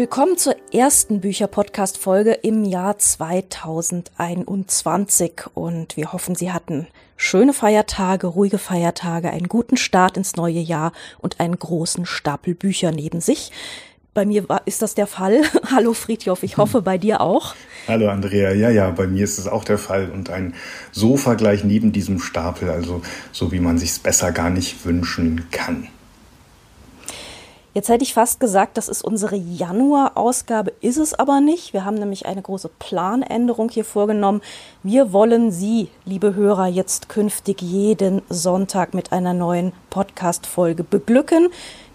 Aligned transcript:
Willkommen 0.00 0.36
zur 0.38 0.56
ersten 0.72 1.20
Bücher-Podcast-Folge 1.20 2.32
im 2.32 2.64
Jahr 2.64 2.96
2021 2.96 5.32
und 5.52 5.98
wir 5.98 6.14
hoffen, 6.14 6.34
Sie 6.34 6.52
hatten 6.52 6.86
schöne 7.18 7.52
Feiertage, 7.52 8.28
ruhige 8.28 8.56
Feiertage, 8.56 9.28
einen 9.28 9.48
guten 9.48 9.76
Start 9.76 10.16
ins 10.16 10.36
neue 10.36 10.58
Jahr 10.58 10.92
und 11.18 11.38
einen 11.38 11.58
großen 11.58 12.06
Stapel 12.06 12.54
Bücher 12.54 12.92
neben 12.92 13.20
sich. 13.20 13.52
Bei 14.14 14.24
mir 14.24 14.48
war, 14.48 14.66
ist 14.66 14.80
das 14.80 14.94
der 14.94 15.06
Fall. 15.06 15.42
Hallo 15.70 15.92
Friedhof, 15.92 16.44
ich 16.44 16.56
hoffe 16.56 16.80
bei 16.80 16.96
dir 16.96 17.20
auch. 17.20 17.54
Hallo 17.86 18.08
Andrea, 18.08 18.54
ja, 18.54 18.70
ja, 18.70 18.90
bei 18.92 19.06
mir 19.06 19.24
ist 19.24 19.36
es 19.36 19.48
auch 19.48 19.64
der 19.64 19.76
Fall 19.76 20.10
und 20.10 20.30
ein 20.30 20.54
Sofa 20.92 21.34
gleich 21.34 21.62
neben 21.62 21.92
diesem 21.92 22.20
Stapel, 22.20 22.70
also 22.70 23.02
so 23.32 23.52
wie 23.52 23.60
man 23.60 23.76
sich's 23.76 23.98
besser 23.98 24.32
gar 24.32 24.48
nicht 24.48 24.86
wünschen 24.86 25.50
kann. 25.50 25.88
Jetzt 27.72 27.88
hätte 27.88 28.02
ich 28.02 28.14
fast 28.14 28.40
gesagt, 28.40 28.76
das 28.76 28.88
ist 28.88 29.04
unsere 29.04 29.36
Januar-Ausgabe, 29.36 30.72
ist 30.80 30.96
es 30.96 31.14
aber 31.14 31.40
nicht. 31.40 31.72
Wir 31.72 31.84
haben 31.84 31.94
nämlich 31.94 32.26
eine 32.26 32.42
große 32.42 32.68
Planänderung 32.80 33.68
hier 33.68 33.84
vorgenommen. 33.84 34.40
Wir 34.82 35.12
wollen 35.12 35.52
Sie, 35.52 35.88
liebe 36.04 36.34
Hörer, 36.34 36.66
jetzt 36.66 37.08
künftig 37.08 37.62
jeden 37.62 38.22
Sonntag 38.28 38.92
mit 38.92 39.12
einer 39.12 39.34
neuen 39.34 39.72
Podcast-Folge 39.88 40.82
beglücken. 40.82 41.48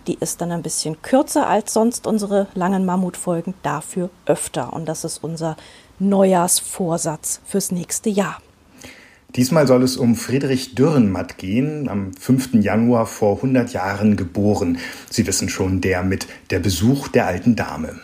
Die 0.07 0.17
ist 0.17 0.39
dann 0.39 0.53
ein 0.53 0.63
bisschen 0.63 1.01
kürzer 1.01 1.47
als 1.47 1.73
sonst 1.73 2.07
unsere 2.07 2.47
langen 2.53 2.85
Mammutfolgen, 2.85 3.53
dafür 3.61 4.09
öfter. 4.25 4.71
Und 4.71 4.85
das 4.85 5.03
ist 5.03 5.25
unser 5.25 5.57
Neujahrsvorsatz 5.99 7.41
fürs 7.43 7.73
nächste 7.73 8.09
Jahr. 8.09 8.37
Diesmal 9.35 9.67
soll 9.67 9.83
es 9.83 9.97
um 9.97 10.15
Friedrich 10.15 10.75
Dürrenmatt 10.75 11.37
gehen, 11.37 11.89
am 11.89 12.13
5. 12.13 12.53
Januar 12.53 13.05
vor 13.05 13.37
100 13.37 13.73
Jahren 13.73 14.15
geboren. 14.15 14.77
Sie 15.09 15.27
wissen 15.27 15.49
schon, 15.49 15.81
der 15.81 16.03
mit 16.03 16.27
Der 16.51 16.59
Besuch 16.59 17.09
der 17.09 17.27
alten 17.27 17.55
Dame. 17.57 17.99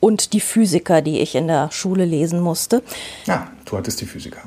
Und 0.00 0.32
die 0.32 0.40
Physiker, 0.40 1.02
die 1.02 1.20
ich 1.20 1.34
in 1.34 1.46
der 1.46 1.70
Schule 1.70 2.06
lesen 2.06 2.40
musste. 2.40 2.82
Ja, 3.26 3.50
du 3.66 3.76
hattest 3.76 4.00
die 4.00 4.06
Physiker. 4.06 4.40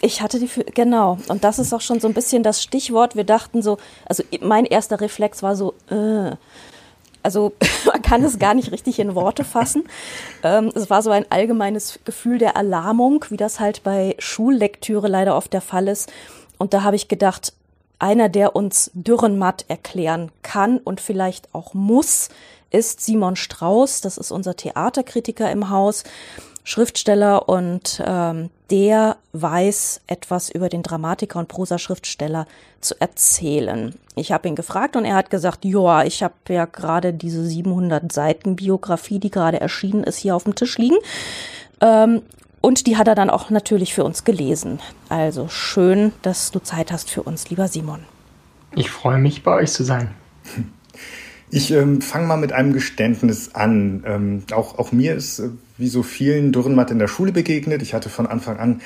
Ich 0.00 0.22
hatte 0.22 0.38
die, 0.38 0.48
genau. 0.74 1.18
Und 1.26 1.42
das 1.42 1.58
ist 1.58 1.72
auch 1.72 1.80
schon 1.80 1.98
so 1.98 2.06
ein 2.06 2.14
bisschen 2.14 2.44
das 2.44 2.62
Stichwort. 2.62 3.16
Wir 3.16 3.24
dachten 3.24 3.60
so, 3.60 3.78
also 4.06 4.22
mein 4.40 4.66
erster 4.66 5.00
Reflex 5.00 5.42
war 5.42 5.56
so, 5.56 5.74
äh, 5.90 6.36
also 7.22 7.52
man 7.86 8.02
kann 8.02 8.24
es 8.24 8.38
gar 8.38 8.54
nicht 8.54 8.72
richtig 8.72 8.98
in 8.98 9.14
Worte 9.14 9.44
fassen. 9.44 9.84
Ähm, 10.42 10.72
es 10.74 10.90
war 10.90 11.02
so 11.02 11.10
ein 11.10 11.26
allgemeines 11.30 12.00
Gefühl 12.04 12.38
der 12.38 12.54
Erlahmung, 12.56 13.24
wie 13.30 13.36
das 13.36 13.60
halt 13.60 13.82
bei 13.82 14.14
Schullektüre 14.18 15.08
leider 15.08 15.36
oft 15.36 15.52
der 15.52 15.60
Fall 15.60 15.88
ist. 15.88 16.12
Und 16.58 16.74
da 16.74 16.82
habe 16.82 16.96
ich 16.96 17.08
gedacht, 17.08 17.52
einer, 17.98 18.28
der 18.28 18.56
uns 18.56 18.90
Dürrenmatt 18.94 19.64
erklären 19.68 20.32
kann 20.42 20.78
und 20.78 21.00
vielleicht 21.00 21.54
auch 21.54 21.72
muss, 21.72 22.28
ist 22.70 23.00
Simon 23.00 23.36
Strauß. 23.36 24.00
Das 24.00 24.18
ist 24.18 24.32
unser 24.32 24.56
Theaterkritiker 24.56 25.50
im 25.50 25.70
Haus. 25.70 26.04
Schriftsteller 26.64 27.48
und 27.48 28.02
ähm, 28.06 28.50
der 28.70 29.16
weiß 29.32 30.02
etwas 30.06 30.48
über 30.48 30.68
den 30.68 30.82
Dramatiker 30.82 31.38
und 31.38 31.48
Prosaschriftsteller 31.48 32.46
zu 32.80 32.94
erzählen. 33.00 33.94
Ich 34.14 34.32
habe 34.32 34.48
ihn 34.48 34.54
gefragt 34.54 34.96
und 34.96 35.04
er 35.04 35.16
hat 35.16 35.30
gesagt, 35.30 35.64
ja, 35.64 36.04
ich 36.04 36.22
habe 36.22 36.34
ja 36.48 36.66
gerade 36.66 37.12
diese 37.12 37.44
700 37.44 38.12
Seiten 38.12 38.56
Biografie, 38.56 39.18
die 39.18 39.30
gerade 39.30 39.60
erschienen 39.60 40.04
ist, 40.04 40.18
hier 40.18 40.36
auf 40.36 40.44
dem 40.44 40.54
Tisch 40.54 40.78
liegen. 40.78 40.96
Ähm, 41.80 42.22
und 42.60 42.86
die 42.86 42.96
hat 42.96 43.08
er 43.08 43.16
dann 43.16 43.28
auch 43.28 43.50
natürlich 43.50 43.92
für 43.92 44.04
uns 44.04 44.22
gelesen. 44.22 44.78
Also 45.08 45.48
schön, 45.48 46.12
dass 46.22 46.52
du 46.52 46.60
Zeit 46.60 46.92
hast 46.92 47.10
für 47.10 47.24
uns, 47.24 47.50
lieber 47.50 47.66
Simon. 47.66 48.04
Ich 48.74 48.90
freue 48.90 49.18
mich, 49.18 49.42
bei 49.42 49.56
euch 49.56 49.72
zu 49.72 49.82
sein. 49.82 50.12
Ich 51.50 51.70
ähm, 51.70 52.00
fange 52.00 52.26
mal 52.26 52.38
mit 52.38 52.52
einem 52.52 52.72
Geständnis 52.72 53.54
an. 53.54 54.04
Ähm, 54.06 54.44
auch, 54.52 54.78
auch 54.78 54.90
mir 54.90 55.14
ist, 55.14 55.38
äh, 55.38 55.50
wie 55.82 55.88
so 55.88 56.02
vielen, 56.02 56.52
Dürrenmatt 56.52 56.90
in 56.90 56.98
der 56.98 57.08
Schule 57.08 57.32
begegnet. 57.32 57.82
Ich 57.82 57.92
hatte 57.92 58.08
von 58.08 58.26
Anfang 58.26 58.56
an 58.58 58.80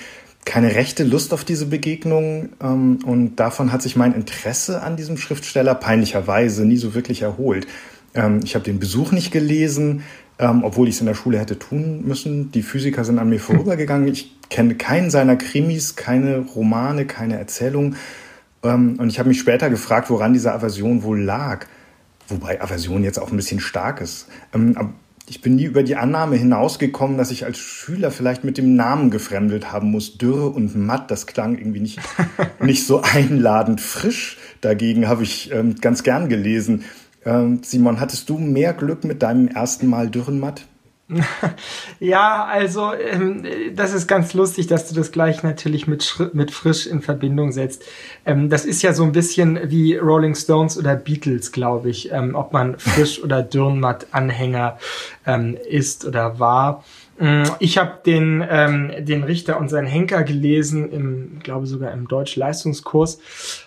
keine 0.46 0.74
rechte 0.74 1.04
Lust 1.04 1.34
auf 1.34 1.44
diese 1.44 1.66
Begegnung 1.66 2.48
ähm, 2.62 3.00
und 3.04 3.36
davon 3.36 3.70
hat 3.72 3.82
sich 3.82 3.96
mein 3.96 4.14
Interesse 4.14 4.82
an 4.82 4.96
diesem 4.96 5.18
Schriftsteller 5.18 5.74
peinlicherweise 5.74 6.64
nie 6.64 6.78
so 6.78 6.94
wirklich 6.94 7.22
erholt. 7.22 7.66
Ähm, 8.14 8.40
ich 8.42 8.54
habe 8.54 8.64
den 8.64 8.78
Besuch 8.78 9.12
nicht 9.12 9.30
gelesen, 9.30 10.04
ähm, 10.38 10.64
obwohl 10.64 10.88
ich 10.88 10.94
es 10.94 11.00
in 11.00 11.06
der 11.06 11.14
Schule 11.14 11.38
hätte 11.38 11.58
tun 11.58 12.06
müssen. 12.06 12.50
Die 12.52 12.62
Physiker 12.62 13.04
sind 13.04 13.18
an 13.18 13.28
mir 13.28 13.40
vorübergegangen. 13.40 14.08
Ich 14.08 14.36
kenne 14.48 14.76
keinen 14.76 15.10
seiner 15.10 15.36
Krimis, 15.36 15.96
keine 15.96 16.38
Romane, 16.38 17.06
keine 17.06 17.38
Erzählungen. 17.38 17.96
Ähm, 18.62 18.96
und 18.98 19.08
ich 19.08 19.18
habe 19.18 19.28
mich 19.28 19.38
später 19.38 19.68
gefragt, 19.68 20.08
woran 20.08 20.32
diese 20.32 20.52
Aversion 20.52 21.02
wohl 21.02 21.20
lag. 21.20 21.66
Wobei 22.28 22.60
Aversion 22.60 23.04
jetzt 23.04 23.18
auch 23.18 23.30
ein 23.30 23.36
bisschen 23.36 23.60
stark 23.60 24.00
ist. 24.00 24.28
Ich 25.28 25.40
bin 25.40 25.56
nie 25.56 25.64
über 25.64 25.82
die 25.82 25.96
Annahme 25.96 26.36
hinausgekommen, 26.36 27.18
dass 27.18 27.32
ich 27.32 27.44
als 27.44 27.58
Schüler 27.58 28.12
vielleicht 28.12 28.44
mit 28.44 28.58
dem 28.58 28.76
Namen 28.76 29.10
gefremdelt 29.10 29.72
haben 29.72 29.90
muss. 29.90 30.18
Dürre 30.18 30.50
und 30.50 30.76
matt, 30.76 31.10
das 31.10 31.26
klang 31.26 31.58
irgendwie 31.58 31.80
nicht, 31.80 31.98
nicht 32.60 32.86
so 32.86 33.02
einladend. 33.02 33.80
Frisch 33.80 34.38
dagegen 34.60 35.08
habe 35.08 35.24
ich 35.24 35.50
ähm, 35.52 35.74
ganz 35.80 36.04
gern 36.04 36.28
gelesen. 36.28 36.84
Ähm, 37.24 37.60
Simon, 37.64 37.98
hattest 37.98 38.28
du 38.28 38.38
mehr 38.38 38.72
Glück 38.72 39.02
mit 39.02 39.22
deinem 39.22 39.48
ersten 39.48 39.88
Mal 39.88 40.10
Dürrenmatt? 40.10 40.64
Ja, 42.00 42.44
also 42.44 42.92
ähm, 42.92 43.46
das 43.74 43.92
ist 43.92 44.08
ganz 44.08 44.34
lustig, 44.34 44.66
dass 44.66 44.88
du 44.88 44.94
das 44.94 45.12
gleich 45.12 45.44
natürlich 45.44 45.86
mit, 45.86 46.16
mit 46.32 46.50
frisch 46.50 46.86
in 46.86 47.00
Verbindung 47.00 47.52
setzt. 47.52 47.84
Ähm, 48.24 48.50
das 48.50 48.64
ist 48.64 48.82
ja 48.82 48.92
so 48.92 49.04
ein 49.04 49.12
bisschen 49.12 49.70
wie 49.70 49.96
Rolling 49.96 50.34
Stones 50.34 50.76
oder 50.76 50.96
Beatles, 50.96 51.52
glaube 51.52 51.90
ich, 51.90 52.10
ähm, 52.10 52.34
ob 52.34 52.52
man 52.52 52.78
frisch 52.78 53.22
oder 53.22 53.42
Dürrenmatt-Anhänger 53.42 54.78
ähm, 55.26 55.56
ist 55.68 56.04
oder 56.04 56.40
war. 56.40 56.84
Mm, 57.18 57.44
ich 57.60 57.78
habe 57.78 58.00
den, 58.04 58.44
ähm, 58.48 58.92
den 58.98 59.22
Richter 59.22 59.58
und 59.58 59.68
seinen 59.68 59.86
Henker 59.86 60.22
gelesen, 60.22 60.90
im, 60.90 61.38
glaube 61.42 61.66
sogar 61.66 61.92
im 61.92 62.08
Deutsch-Leistungskurs 62.08 63.20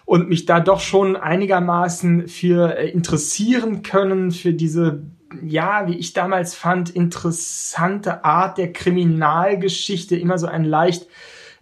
und 0.06 0.30
mich 0.30 0.46
da 0.46 0.60
doch 0.60 0.80
schon 0.80 1.16
einigermaßen 1.16 2.28
für 2.28 2.78
äh, 2.78 2.90
interessieren 2.90 3.82
können, 3.82 4.32
für 4.32 4.54
diese 4.54 5.04
ja, 5.44 5.88
wie 5.88 5.96
ich 5.96 6.14
damals 6.14 6.56
fand, 6.56 6.90
interessante 6.90 8.26
Art 8.26 8.58
der 8.58 8.74
Kriminalgeschichte, 8.74 10.16
immer 10.16 10.40
so 10.40 10.48
einen 10.48 10.66
leicht 10.66 11.08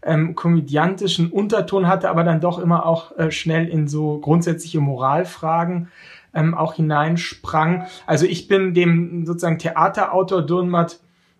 ähm, 0.04 0.36
komödiantischen 0.36 1.30
Unterton 1.32 1.88
hatte, 1.88 2.10
aber 2.10 2.24
dann 2.24 2.40
doch 2.40 2.60
immer 2.60 2.86
auch 2.86 3.18
äh, 3.18 3.32
schnell 3.32 3.68
in 3.68 3.88
so 3.88 4.20
grundsätzliche 4.20 4.80
Moralfragen 4.80 5.90
ähm, 6.34 6.54
auch 6.54 6.76
hineinsprang. 6.76 7.86
Also 8.06 8.26
ich 8.26 8.48
bin 8.48 8.74
dem 8.74 9.26
sozusagen 9.26 9.60
Theaterautor 9.60 10.46
Dürrenmatt 10.46 11.00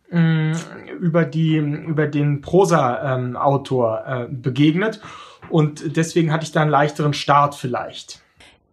über 0.10 1.26
die 1.26 1.58
über 1.58 2.08
den 2.08 2.42
Prosa-Autor 2.42 4.04
ähm, 4.08 4.24
äh, 4.24 4.28
begegnet 4.30 5.02
und 5.50 5.98
deswegen 5.98 6.32
hatte 6.32 6.46
ich 6.46 6.52
da 6.52 6.62
einen 6.62 6.72
leichteren 6.72 7.14
Start 7.14 7.56
vielleicht. 7.56 8.22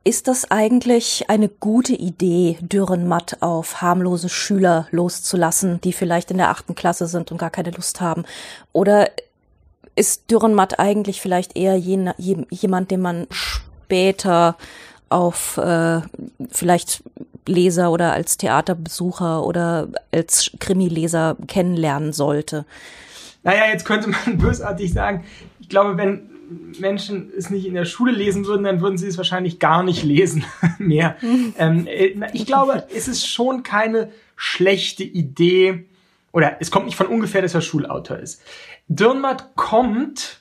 Ist 0.07 0.29
das 0.29 0.51
eigentlich 0.51 1.31
eine 1.31 1.49
gute 1.49 1.95
Idee, 1.95 2.59
Dürrenmatt 2.61 3.39
auf 3.41 3.81
harmlose 3.81 4.29
Schüler 4.29 4.87
loszulassen, 4.91 5.81
die 5.81 5.95
vielleicht 5.95 6.31
in 6.31 6.37
der 6.37 6.51
achten 6.51 6.75
Klasse 6.75 7.07
sind 7.07 7.33
und 7.33 7.39
gar 7.39 7.51
keine 7.51 7.71
Lust 7.71 8.03
haben? 8.03 8.25
Oder 8.73 9.09
ist 9.97 10.31
Dürrenmatt 10.31 10.79
eigentlich 10.79 11.23
vielleicht 11.23 11.57
eher 11.57 11.77
jemand, 11.77 12.91
den 12.91 13.01
man 13.01 13.27
später 13.31 14.57
auf 15.09 15.57
äh, 15.57 16.01
vielleicht 16.51 17.03
Leser 17.47 17.91
oder 17.91 18.13
als 18.13 18.37
Theaterbesucher 18.37 19.45
oder 19.45 19.89
als 20.13 20.51
Krimileser 20.61 21.37
kennenlernen 21.47 22.13
sollte? 22.13 22.65
Naja, 23.43 23.67
jetzt 23.71 23.85
könnte 23.85 24.09
man 24.09 24.39
bösartig 24.39 24.93
sagen, 24.93 25.25
ich 25.61 25.69
glaube, 25.69 25.97
wenn 25.97 26.31
Menschen 26.79 27.31
es 27.37 27.51
nicht 27.51 27.67
in 27.67 27.75
der 27.75 27.85
Schule 27.85 28.13
lesen 28.13 28.47
würden, 28.47 28.65
dann 28.65 28.81
würden 28.81 28.99
sie 28.99 29.07
es 29.07 29.17
wahrscheinlich 29.17 29.59
gar 29.59 29.83
nicht 29.83 30.03
lesen 30.03 30.45
mehr. 30.79 31.17
ähm, 31.59 31.87
äh, 31.87 32.15
ich 32.33 32.47
glaube, 32.47 32.87
es 32.95 33.09
ist 33.09 33.27
schon 33.27 33.63
keine 33.63 34.11
schlechte 34.37 35.05
Idee, 35.05 35.87
oder 36.33 36.57
es 36.61 36.71
kommt 36.71 36.87
nicht 36.87 36.97
von 36.97 37.07
ungefähr, 37.07 37.43
dass 37.43 37.55
er 37.55 37.61
Schulautor 37.61 38.19
ist. 38.19 38.43
Dürrenmatt 38.89 39.55
kommt, 39.55 40.41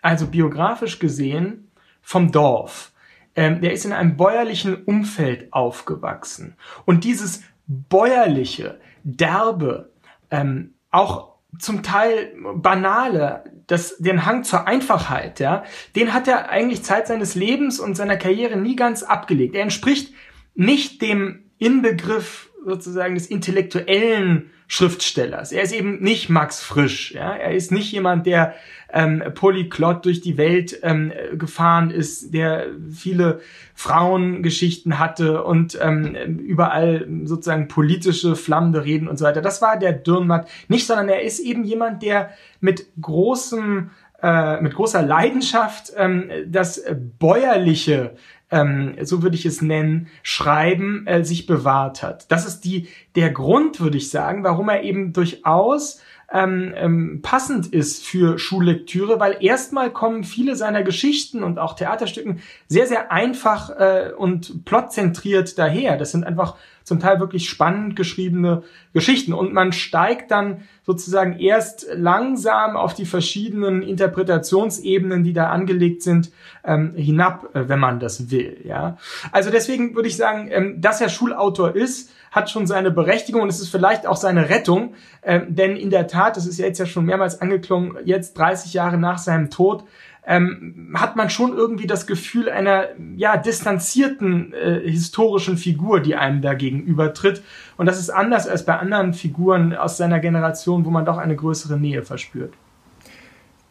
also 0.00 0.26
biografisch 0.26 0.98
gesehen, 0.98 1.70
vom 2.00 2.32
Dorf. 2.32 2.92
Ähm, 3.36 3.60
der 3.60 3.72
ist 3.72 3.84
in 3.84 3.92
einem 3.92 4.16
bäuerlichen 4.16 4.84
Umfeld 4.84 5.52
aufgewachsen. 5.52 6.56
Und 6.86 7.04
dieses 7.04 7.42
bäuerliche, 7.66 8.80
derbe, 9.04 9.92
ähm, 10.30 10.74
auch 10.90 11.36
zum 11.58 11.82
Teil 11.82 12.34
banale, 12.56 13.44
das, 13.66 13.98
den 13.98 14.26
Hang 14.26 14.44
zur 14.44 14.66
Einfachheit, 14.66 15.40
ja, 15.40 15.64
den 15.94 16.14
hat 16.14 16.28
er 16.28 16.50
eigentlich 16.50 16.82
Zeit 16.82 17.06
seines 17.06 17.34
Lebens 17.34 17.80
und 17.80 17.96
seiner 17.96 18.16
Karriere 18.16 18.56
nie 18.56 18.76
ganz 18.76 19.02
abgelegt. 19.02 19.54
Er 19.54 19.62
entspricht 19.62 20.14
nicht 20.54 21.02
dem 21.02 21.44
Inbegriff 21.58 22.50
sozusagen 22.66 23.14
des 23.14 23.28
intellektuellen 23.28 24.50
Schriftstellers. 24.66 25.52
Er 25.52 25.62
ist 25.62 25.72
eben 25.72 26.02
nicht 26.02 26.28
Max 26.28 26.60
Frisch. 26.60 27.12
Ja? 27.12 27.32
Er 27.32 27.52
ist 27.52 27.70
nicht 27.70 27.92
jemand, 27.92 28.26
der 28.26 28.54
ähm, 28.92 29.22
polyglott 29.34 30.04
durch 30.04 30.20
die 30.20 30.36
Welt 30.36 30.80
ähm, 30.82 31.12
gefahren 31.34 31.90
ist, 31.90 32.34
der 32.34 32.66
viele 32.90 33.40
Frauengeschichten 33.74 34.98
hatte 34.98 35.44
und 35.44 35.78
ähm, 35.80 36.16
überall 36.40 37.06
sozusagen 37.24 37.68
politische 37.68 38.34
flammende 38.34 38.84
Reden 38.84 39.06
und 39.06 39.18
so 39.18 39.24
weiter. 39.24 39.42
Das 39.42 39.62
war 39.62 39.78
der 39.78 39.92
Dürrenmatt 39.92 40.48
nicht, 40.66 40.86
sondern 40.86 41.08
er 41.08 41.22
ist 41.22 41.38
eben 41.38 41.62
jemand, 41.64 42.02
der 42.02 42.30
mit 42.60 42.86
großem 43.00 43.90
äh, 44.22 44.60
mit 44.62 44.74
großer 44.74 45.02
Leidenschaft 45.02 45.92
ähm, 45.96 46.30
das 46.46 46.82
bäuerliche 47.18 48.16
ähm, 48.50 48.94
so 49.02 49.22
würde 49.22 49.36
ich 49.36 49.46
es 49.46 49.62
nennen, 49.62 50.08
Schreiben 50.22 51.06
äh, 51.06 51.24
sich 51.24 51.46
bewahrt 51.46 52.02
hat. 52.02 52.30
Das 52.30 52.46
ist 52.46 52.60
die 52.60 52.88
der 53.14 53.30
Grund, 53.30 53.80
würde 53.80 53.96
ich 53.96 54.10
sagen, 54.10 54.44
warum 54.44 54.68
er 54.68 54.82
eben 54.82 55.12
durchaus 55.12 56.00
ähm, 56.32 56.72
ähm, 56.76 57.20
passend 57.22 57.68
ist 57.68 58.04
für 58.04 58.38
Schullektüre, 58.38 59.20
weil 59.20 59.36
erstmal 59.40 59.90
kommen 59.90 60.24
viele 60.24 60.56
seiner 60.56 60.82
Geschichten 60.82 61.44
und 61.44 61.58
auch 61.58 61.74
Theaterstücken 61.74 62.40
sehr, 62.66 62.86
sehr 62.86 63.12
einfach 63.12 63.70
äh, 63.70 64.12
und 64.16 64.64
plotzentriert 64.64 65.56
daher. 65.58 65.96
Das 65.96 66.10
sind 66.10 66.24
einfach 66.24 66.56
zum 66.82 67.00
Teil 67.00 67.18
wirklich 67.20 67.48
spannend 67.48 67.96
geschriebene 67.96 68.62
Geschichten 68.92 69.32
und 69.32 69.52
man 69.52 69.72
steigt 69.72 70.30
dann 70.30 70.62
sozusagen 70.84 71.38
erst 71.38 71.86
langsam 71.92 72.76
auf 72.76 72.94
die 72.94 73.06
verschiedenen 73.06 73.82
Interpretationsebenen, 73.82 75.24
die 75.24 75.32
da 75.32 75.50
angelegt 75.50 76.02
sind, 76.02 76.30
ähm, 76.64 76.94
hinab, 76.94 77.54
äh, 77.54 77.68
wenn 77.68 77.80
man 77.80 77.98
das 78.00 78.30
will. 78.30 78.60
Ja, 78.64 78.98
also 79.32 79.50
deswegen 79.50 79.94
würde 79.94 80.08
ich 80.08 80.16
sagen, 80.16 80.48
ähm, 80.50 80.80
dass 80.80 81.00
er 81.00 81.08
Schulautor 81.08 81.74
ist, 81.74 82.10
hat 82.36 82.50
schon 82.50 82.66
seine 82.66 82.92
Berechtigung 82.92 83.40
und 83.42 83.48
es 83.48 83.60
ist 83.60 83.70
vielleicht 83.70 84.06
auch 84.06 84.16
seine 84.16 84.48
Rettung, 84.48 84.94
ähm, 85.22 85.46
denn 85.48 85.74
in 85.74 85.90
der 85.90 86.06
Tat, 86.06 86.36
das 86.36 86.46
ist 86.46 86.58
jetzt 86.58 86.78
ja 86.78 86.86
schon 86.86 87.06
mehrmals 87.06 87.40
angeklungen, 87.40 87.96
jetzt 88.04 88.38
30 88.38 88.74
Jahre 88.74 88.98
nach 88.98 89.18
seinem 89.18 89.50
Tod, 89.50 89.84
ähm, 90.26 90.92
hat 90.94 91.16
man 91.16 91.30
schon 91.30 91.56
irgendwie 91.56 91.86
das 91.86 92.06
Gefühl 92.06 92.50
einer 92.50 92.88
ja 93.16 93.36
distanzierten 93.36 94.52
äh, 94.52 94.80
historischen 94.88 95.56
Figur, 95.56 96.00
die 96.00 96.16
einem 96.16 96.42
da 96.42 96.54
gegenübertritt. 96.54 97.42
Und 97.76 97.86
das 97.86 97.98
ist 97.98 98.10
anders 98.10 98.46
als 98.48 98.66
bei 98.66 98.76
anderen 98.76 99.14
Figuren 99.14 99.74
aus 99.74 99.96
seiner 99.96 100.18
Generation, 100.18 100.84
wo 100.84 100.90
man 100.90 101.04
doch 101.04 101.16
eine 101.16 101.36
größere 101.36 101.78
Nähe 101.78 102.02
verspürt. 102.02 102.52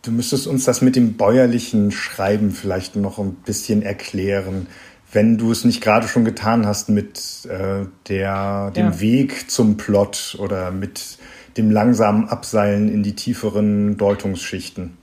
Du 0.01 0.11
müsstest 0.11 0.47
uns 0.47 0.65
das 0.65 0.81
mit 0.81 0.95
dem 0.95 1.17
bäuerlichen 1.17 1.91
Schreiben 1.91 2.51
vielleicht 2.51 2.95
noch 2.95 3.19
ein 3.19 3.35
bisschen 3.45 3.81
erklären 3.81 4.67
wenn 5.15 5.37
du 5.37 5.51
es 5.51 5.63
nicht 5.63 5.81
gerade 5.81 6.07
schon 6.07 6.25
getan 6.25 6.67
hast 6.67 6.89
mit 6.89 7.45
äh, 7.45 7.85
der, 8.07 8.71
dem 8.71 8.85
ja. 8.87 8.99
Weg 8.99 9.49
zum 9.49 9.77
Plot 9.77 10.35
oder 10.39 10.71
mit 10.71 11.17
dem 11.57 11.71
langsamen 11.71 12.27
Abseilen 12.27 12.89
in 12.89 13.01
die 13.01 13.15
tieferen 13.15 13.97
Deutungsschichten. 13.97 14.97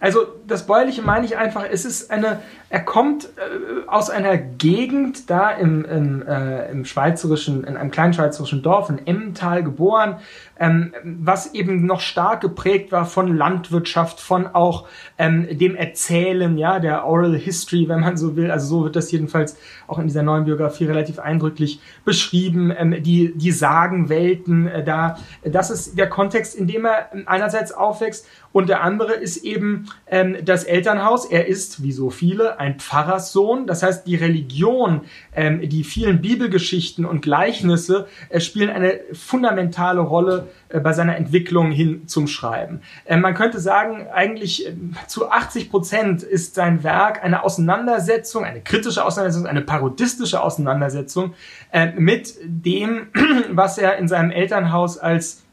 Also 0.00 0.26
das 0.46 0.66
Bäuerliche 0.66 1.02
meine 1.02 1.24
ich 1.26 1.36
einfach, 1.36 1.64
es 1.70 1.84
ist 1.84 2.10
eine, 2.10 2.40
er 2.68 2.80
kommt 2.80 3.24
äh, 3.24 3.86
aus 3.86 4.10
einer 4.10 4.36
Gegend 4.36 5.30
da 5.30 5.50
im, 5.50 5.84
im, 5.84 6.26
äh, 6.26 6.70
im 6.70 6.84
schweizerischen, 6.84 7.64
in 7.64 7.76
einem 7.76 7.90
kleinen 7.90 8.12
schweizerischen 8.12 8.62
Dorf, 8.62 8.90
in 8.90 9.06
Emmental 9.06 9.62
geboren, 9.62 10.16
ähm, 10.58 10.92
was 11.02 11.54
eben 11.54 11.86
noch 11.86 12.00
stark 12.00 12.40
geprägt 12.40 12.92
war 12.92 13.06
von 13.06 13.36
Landwirtschaft, 13.36 14.20
von 14.20 14.46
auch 14.46 14.86
ähm, 15.18 15.46
dem 15.58 15.74
Erzählen, 15.74 16.56
ja, 16.58 16.78
der 16.78 17.04
Oral 17.06 17.36
History, 17.36 17.88
wenn 17.88 18.00
man 18.00 18.16
so 18.16 18.36
will. 18.36 18.50
Also 18.50 18.66
so 18.66 18.84
wird 18.84 18.96
das 18.96 19.10
jedenfalls 19.10 19.56
auch 19.86 19.98
in 19.98 20.06
dieser 20.06 20.22
neuen 20.22 20.44
Biografie 20.44 20.84
relativ 20.84 21.18
eindrücklich 21.18 21.80
beschrieben. 22.04 22.72
Ähm, 22.76 23.02
die, 23.02 23.32
die 23.34 23.52
Sagenwelten 23.52 24.68
äh, 24.68 24.84
da, 24.84 25.18
das 25.44 25.70
ist 25.70 25.98
der 25.98 26.08
Kontext, 26.08 26.54
in 26.54 26.66
dem 26.66 26.84
er 26.84 27.10
einerseits 27.26 27.72
aufwächst 27.72 28.26
und 28.52 28.68
der 28.68 28.82
andere 28.82 29.14
ist 29.14 29.38
eben 29.38 29.88
ähm, 30.06 30.33
das 30.42 30.64
Elternhaus. 30.64 31.26
Er 31.26 31.46
ist, 31.46 31.82
wie 31.82 31.92
so 31.92 32.10
viele, 32.10 32.58
ein 32.58 32.80
Pfarrerssohn. 32.80 33.66
Das 33.66 33.82
heißt, 33.82 34.06
die 34.06 34.16
Religion, 34.16 35.02
ähm, 35.34 35.68
die 35.68 35.84
vielen 35.84 36.20
Bibelgeschichten 36.20 37.04
und 37.04 37.22
Gleichnisse 37.22 38.06
äh, 38.28 38.40
spielen 38.40 38.70
eine 38.70 39.00
fundamentale 39.12 40.00
Rolle 40.00 40.48
äh, 40.68 40.80
bei 40.80 40.92
seiner 40.92 41.16
Entwicklung 41.16 41.70
hin 41.70 42.08
zum 42.08 42.26
Schreiben. 42.26 42.80
Äh, 43.04 43.16
man 43.16 43.34
könnte 43.34 43.60
sagen, 43.60 44.06
eigentlich 44.12 44.66
äh, 44.66 44.74
zu 45.06 45.30
80 45.30 45.70
Prozent 45.70 46.22
ist 46.22 46.54
sein 46.54 46.82
Werk 46.82 47.22
eine 47.22 47.44
Auseinandersetzung, 47.44 48.44
eine 48.44 48.60
kritische 48.60 49.04
Auseinandersetzung, 49.04 49.48
eine 49.48 49.62
parodistische 49.62 50.42
Auseinandersetzung 50.42 51.34
äh, 51.70 51.92
mit 51.92 52.34
dem, 52.42 53.08
was 53.50 53.78
er 53.78 53.96
in 53.98 54.08
seinem 54.08 54.30
Elternhaus 54.30 54.98
als 54.98 55.43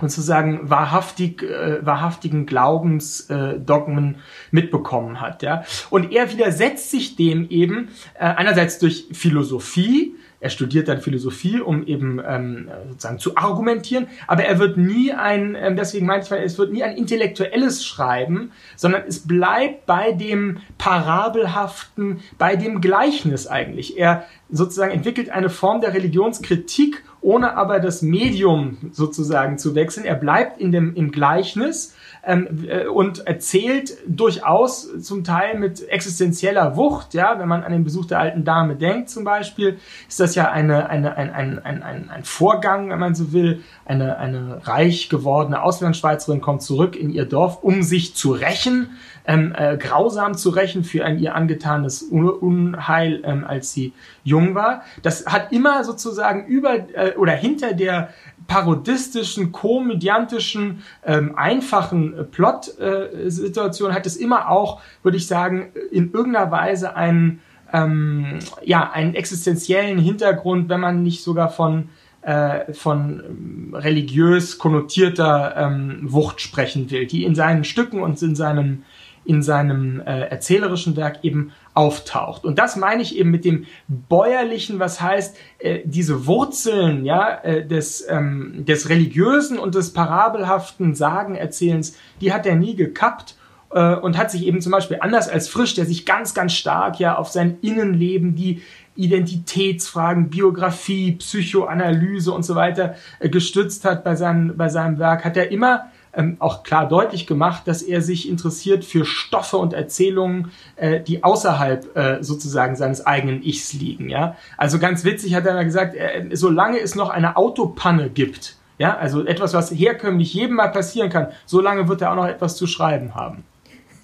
sozusagen 0.00 0.68
wahrhaftig, 0.68 1.42
äh, 1.42 1.84
wahrhaftigen 1.84 2.46
Glaubensdogmen 2.46 4.14
äh, 4.14 4.18
mitbekommen 4.50 5.20
hat. 5.20 5.42
Ja? 5.42 5.64
Und 5.90 6.12
er 6.12 6.30
widersetzt 6.30 6.90
sich 6.90 7.16
dem 7.16 7.48
eben 7.48 7.88
äh, 8.14 8.24
einerseits 8.24 8.78
durch 8.78 9.06
Philosophie, 9.12 10.14
er 10.38 10.50
studiert 10.50 10.88
dann 10.88 11.00
Philosophie, 11.00 11.60
um 11.60 11.86
eben 11.86 12.20
ähm, 12.24 12.68
sozusagen 12.90 13.18
zu 13.18 13.36
argumentieren, 13.36 14.06
aber 14.26 14.44
er 14.44 14.58
wird 14.58 14.76
nie 14.76 15.12
ein, 15.12 15.54
ähm, 15.54 15.76
deswegen 15.76 16.04
meinte 16.06 16.36
ich, 16.36 16.44
es 16.44 16.58
wird 16.58 16.72
nie 16.72 16.82
ein 16.82 16.96
intellektuelles 16.96 17.84
Schreiben, 17.84 18.52
sondern 18.76 19.04
es 19.08 19.26
bleibt 19.26 19.86
bei 19.86 20.12
dem 20.12 20.58
Parabelhaften, 20.76 22.20
bei 22.36 22.56
dem 22.56 22.82
Gleichnis 22.82 23.46
eigentlich. 23.46 23.98
Er 23.98 24.26
sozusagen 24.50 24.92
entwickelt 24.92 25.30
eine 25.30 25.50
Form 25.50 25.80
der 25.80 25.94
Religionskritik 25.94 27.02
ohne 27.26 27.56
aber 27.56 27.80
das 27.80 28.02
Medium 28.02 28.76
sozusagen 28.92 29.58
zu 29.58 29.74
wechseln. 29.74 30.06
Er 30.06 30.14
bleibt 30.14 30.60
in 30.60 30.70
dem, 30.70 30.94
im 30.94 31.10
Gleichnis 31.10 31.96
ähm, 32.24 32.64
äh, 32.68 32.86
und 32.86 33.26
erzählt 33.26 33.96
durchaus 34.06 35.02
zum 35.02 35.24
Teil 35.24 35.58
mit 35.58 35.88
existenzieller 35.88 36.76
Wucht. 36.76 37.14
Ja, 37.14 37.40
wenn 37.40 37.48
man 37.48 37.64
an 37.64 37.72
den 37.72 37.82
Besuch 37.82 38.04
der 38.04 38.20
alten 38.20 38.44
Dame 38.44 38.76
denkt 38.76 39.10
zum 39.10 39.24
Beispiel, 39.24 39.78
ist 40.08 40.20
das 40.20 40.36
ja 40.36 40.52
eine, 40.52 40.88
eine, 40.88 41.16
ein, 41.16 41.30
ein, 41.30 41.58
ein, 41.58 41.82
ein, 41.82 42.10
ein 42.10 42.24
Vorgang, 42.24 42.90
wenn 42.90 43.00
man 43.00 43.16
so 43.16 43.32
will. 43.32 43.62
Eine, 43.84 44.18
eine 44.18 44.66
reich 44.66 45.08
gewordene 45.08 45.62
Auslandsschweizerin 45.62 46.40
kommt 46.40 46.62
zurück 46.62 46.94
in 46.94 47.10
ihr 47.10 47.24
Dorf, 47.24 47.58
um 47.62 47.82
sich 47.82 48.14
zu 48.14 48.32
rächen 48.32 48.90
ähm, 49.26 49.52
äh, 49.56 49.76
grausam 49.76 50.34
zu 50.34 50.50
rächen 50.50 50.84
für 50.84 51.04
ein 51.04 51.18
ihr 51.18 51.34
angetanes 51.34 52.02
Unheil, 52.02 53.22
ähm, 53.24 53.44
als 53.44 53.72
sie 53.72 53.92
jung 54.24 54.54
war. 54.54 54.82
Das 55.02 55.26
hat 55.26 55.52
immer 55.52 55.84
sozusagen 55.84 56.46
über 56.46 56.74
äh, 56.94 57.14
oder 57.16 57.32
hinter 57.32 57.72
der 57.72 58.10
parodistischen, 58.46 59.52
komödiantischen, 59.52 60.82
ähm, 61.04 61.36
einfachen 61.36 62.16
äh, 62.16 62.24
Plot-Situation 62.24 63.90
äh, 63.90 63.94
hat 63.94 64.06
es 64.06 64.16
immer 64.16 64.48
auch, 64.48 64.80
würde 65.02 65.16
ich 65.16 65.26
sagen, 65.26 65.72
in 65.90 66.12
irgendeiner 66.12 66.50
Weise 66.50 66.94
einen, 66.94 67.40
ähm, 67.72 68.38
ja, 68.64 68.90
einen 68.92 69.14
existenziellen 69.14 69.98
Hintergrund, 69.98 70.68
wenn 70.68 70.80
man 70.80 71.02
nicht 71.02 71.22
sogar 71.24 71.50
von 71.50 71.88
äh, 72.22 72.72
von 72.72 73.22
ähm, 73.24 73.74
religiös 73.74 74.58
konnotierter 74.58 75.54
ähm, 75.56 76.00
Wucht 76.02 76.40
sprechen 76.40 76.90
will, 76.90 77.06
die 77.06 77.22
in 77.22 77.36
seinen 77.36 77.62
Stücken 77.62 78.00
und 78.00 78.20
in 78.20 78.34
seinem 78.34 78.82
in 79.26 79.42
seinem 79.42 80.00
äh, 80.00 80.22
erzählerischen 80.28 80.96
Werk 80.96 81.18
eben 81.22 81.52
auftaucht. 81.74 82.44
Und 82.44 82.58
das 82.58 82.76
meine 82.76 83.02
ich 83.02 83.16
eben 83.16 83.30
mit 83.30 83.44
dem 83.44 83.66
bäuerlichen, 83.88 84.78
was 84.78 85.00
heißt, 85.00 85.36
äh, 85.58 85.80
diese 85.84 86.26
Wurzeln 86.26 87.04
ja, 87.04 87.38
äh, 87.42 87.66
des, 87.66 88.06
ähm, 88.08 88.64
des 88.64 88.88
religiösen 88.88 89.58
und 89.58 89.74
des 89.74 89.92
parabelhaften 89.92 90.94
Sagenerzählens, 90.94 91.96
die 92.20 92.32
hat 92.32 92.46
er 92.46 92.56
nie 92.56 92.76
gekappt 92.76 93.36
äh, 93.70 93.94
und 93.94 94.16
hat 94.16 94.30
sich 94.30 94.46
eben 94.46 94.60
zum 94.60 94.72
Beispiel 94.72 94.98
anders 95.00 95.28
als 95.28 95.48
Frisch, 95.48 95.74
der 95.74 95.86
sich 95.86 96.06
ganz, 96.06 96.34
ganz 96.34 96.52
stark 96.52 96.98
ja 96.98 97.16
auf 97.16 97.28
sein 97.28 97.58
Innenleben, 97.60 98.34
die 98.34 98.62
Identitätsfragen, 98.94 100.30
Biografie, 100.30 101.12
Psychoanalyse 101.12 102.32
und 102.32 102.44
so 102.44 102.54
weiter 102.54 102.94
äh, 103.18 103.28
gestützt 103.28 103.84
hat 103.84 104.04
bei, 104.04 104.16
seinem 104.16 104.56
bei 104.56 104.68
seinem 104.68 104.98
Werk, 104.98 105.24
hat 105.24 105.36
er 105.36 105.50
immer 105.50 105.90
ähm, 106.16 106.36
auch 106.38 106.62
klar 106.62 106.88
deutlich 106.88 107.26
gemacht, 107.26 107.62
dass 107.66 107.82
er 107.82 108.00
sich 108.02 108.28
interessiert 108.28 108.84
für 108.84 109.04
Stoffe 109.04 109.58
und 109.58 109.72
Erzählungen, 109.72 110.50
äh, 110.76 111.00
die 111.00 111.22
außerhalb 111.22 111.96
äh, 111.96 112.22
sozusagen 112.22 112.74
seines 112.76 113.06
eigenen 113.06 113.42
Ichs 113.42 113.72
liegen. 113.74 114.08
Ja? 114.08 114.36
Also 114.56 114.78
ganz 114.78 115.04
witzig 115.04 115.34
hat 115.34 115.46
er 115.46 115.54
mal 115.54 115.64
gesagt, 115.64 115.94
äh, 115.94 116.28
solange 116.32 116.80
es 116.80 116.94
noch 116.94 117.10
eine 117.10 117.36
Autopanne 117.36 118.10
gibt, 118.10 118.56
ja, 118.78 118.96
also 118.96 119.24
etwas, 119.24 119.54
was 119.54 119.70
herkömmlich 119.70 120.34
jedem 120.34 120.56
mal 120.56 120.68
passieren 120.68 121.08
kann, 121.08 121.28
solange 121.46 121.88
wird 121.88 122.02
er 122.02 122.12
auch 122.12 122.16
noch 122.16 122.26
etwas 122.26 122.56
zu 122.56 122.66
schreiben 122.66 123.14
haben. 123.14 123.44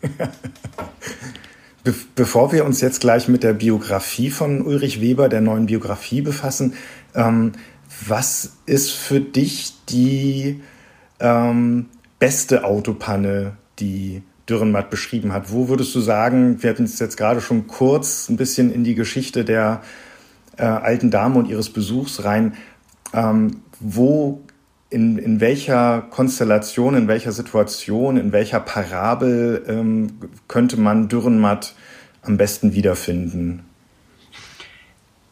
Be 1.85 1.95
bevor 2.15 2.53
wir 2.53 2.65
uns 2.65 2.81
jetzt 2.81 3.01
gleich 3.01 3.29
mit 3.29 3.43
der 3.43 3.53
Biografie 3.55 4.31
von 4.31 4.63
Ulrich 4.63 5.01
Weber, 5.01 5.29
der 5.29 5.41
neuen 5.41 5.67
Biografie 5.67 6.23
befassen, 6.23 6.75
ähm, 7.15 7.53
was 8.07 8.57
ist 8.67 8.93
für 8.93 9.21
dich 9.21 9.75
die 9.89 10.63
ähm, 11.21 11.87
beste 12.23 12.63
Autopanne, 12.63 13.57
die 13.81 14.23
Dürrenmatt 14.49 14.91
beschrieben 14.91 15.33
hat? 15.33 15.51
Wo 15.51 15.69
würdest 15.69 15.93
du 15.97 16.01
sagen, 16.01 16.63
wir 16.63 16.71
hatten 16.71 16.85
es 16.85 17.01
jetzt 17.01 17.17
gerade 17.17 17.41
schon 17.41 17.67
kurz 17.67 18.29
ein 18.29 18.37
bisschen 18.37 18.73
in 18.73 18.85
die 18.85 18.95
Geschichte 18.95 19.45
der 19.45 19.83
äh, 20.57 20.63
alten 20.63 21.11
Dame 21.11 21.41
und 21.41 21.49
ihres 21.49 21.71
Besuchs 21.71 22.23
rein, 22.23 22.55
ähm, 23.13 23.63
wo 23.81 24.41
in, 24.89 25.19
in 25.19 25.41
welcher 25.41 26.03
Konstellation, 26.11 26.95
in 26.95 27.09
welcher 27.09 27.33
Situation, 27.33 28.17
in 28.17 28.31
welcher 28.31 28.61
Parabel 28.61 29.65
ähm, 29.67 30.21
könnte 30.47 30.79
man 30.79 31.09
Dürrenmatt 31.09 31.75
am 32.23 32.37
besten 32.37 32.73
wiederfinden? 32.73 33.65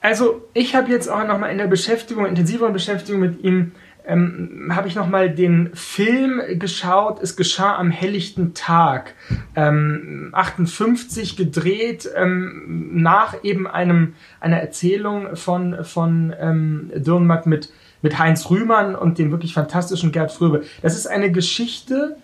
Also 0.00 0.42
ich 0.54 0.74
habe 0.74 0.90
jetzt 0.90 1.08
auch 1.08 1.24
nochmal 1.24 1.52
in 1.52 1.58
der 1.58 1.68
Beschäftigung, 1.68 2.26
intensiveren 2.26 2.72
Beschäftigung 2.72 3.20
mit 3.20 3.44
ihm, 3.44 3.70
ähm, 4.06 4.72
habe 4.74 4.88
ich 4.88 4.94
nochmal 4.94 5.30
den 5.30 5.70
Film 5.74 6.40
geschaut. 6.58 7.22
Es 7.22 7.36
geschah 7.36 7.76
am 7.76 7.90
helllichten 7.90 8.54
Tag. 8.54 9.14
Ähm, 9.56 10.30
58 10.32 11.36
gedreht 11.36 12.08
ähm, 12.14 12.90
nach 12.92 13.42
eben 13.42 13.66
einem 13.66 14.14
einer 14.40 14.58
Erzählung 14.58 15.36
von 15.36 15.84
von 15.84 16.34
ähm, 16.38 16.90
Dürrenmatt 16.94 17.46
mit 17.46 17.72
mit 18.02 18.18
Heinz 18.18 18.48
Rühmann 18.50 18.94
und 18.94 19.18
dem 19.18 19.30
wirklich 19.30 19.54
fantastischen 19.54 20.12
Gerd 20.12 20.32
Fröbe. 20.32 20.64
Das 20.82 20.96
ist 20.96 21.06
eine 21.06 21.30
Geschichte, 21.30 22.16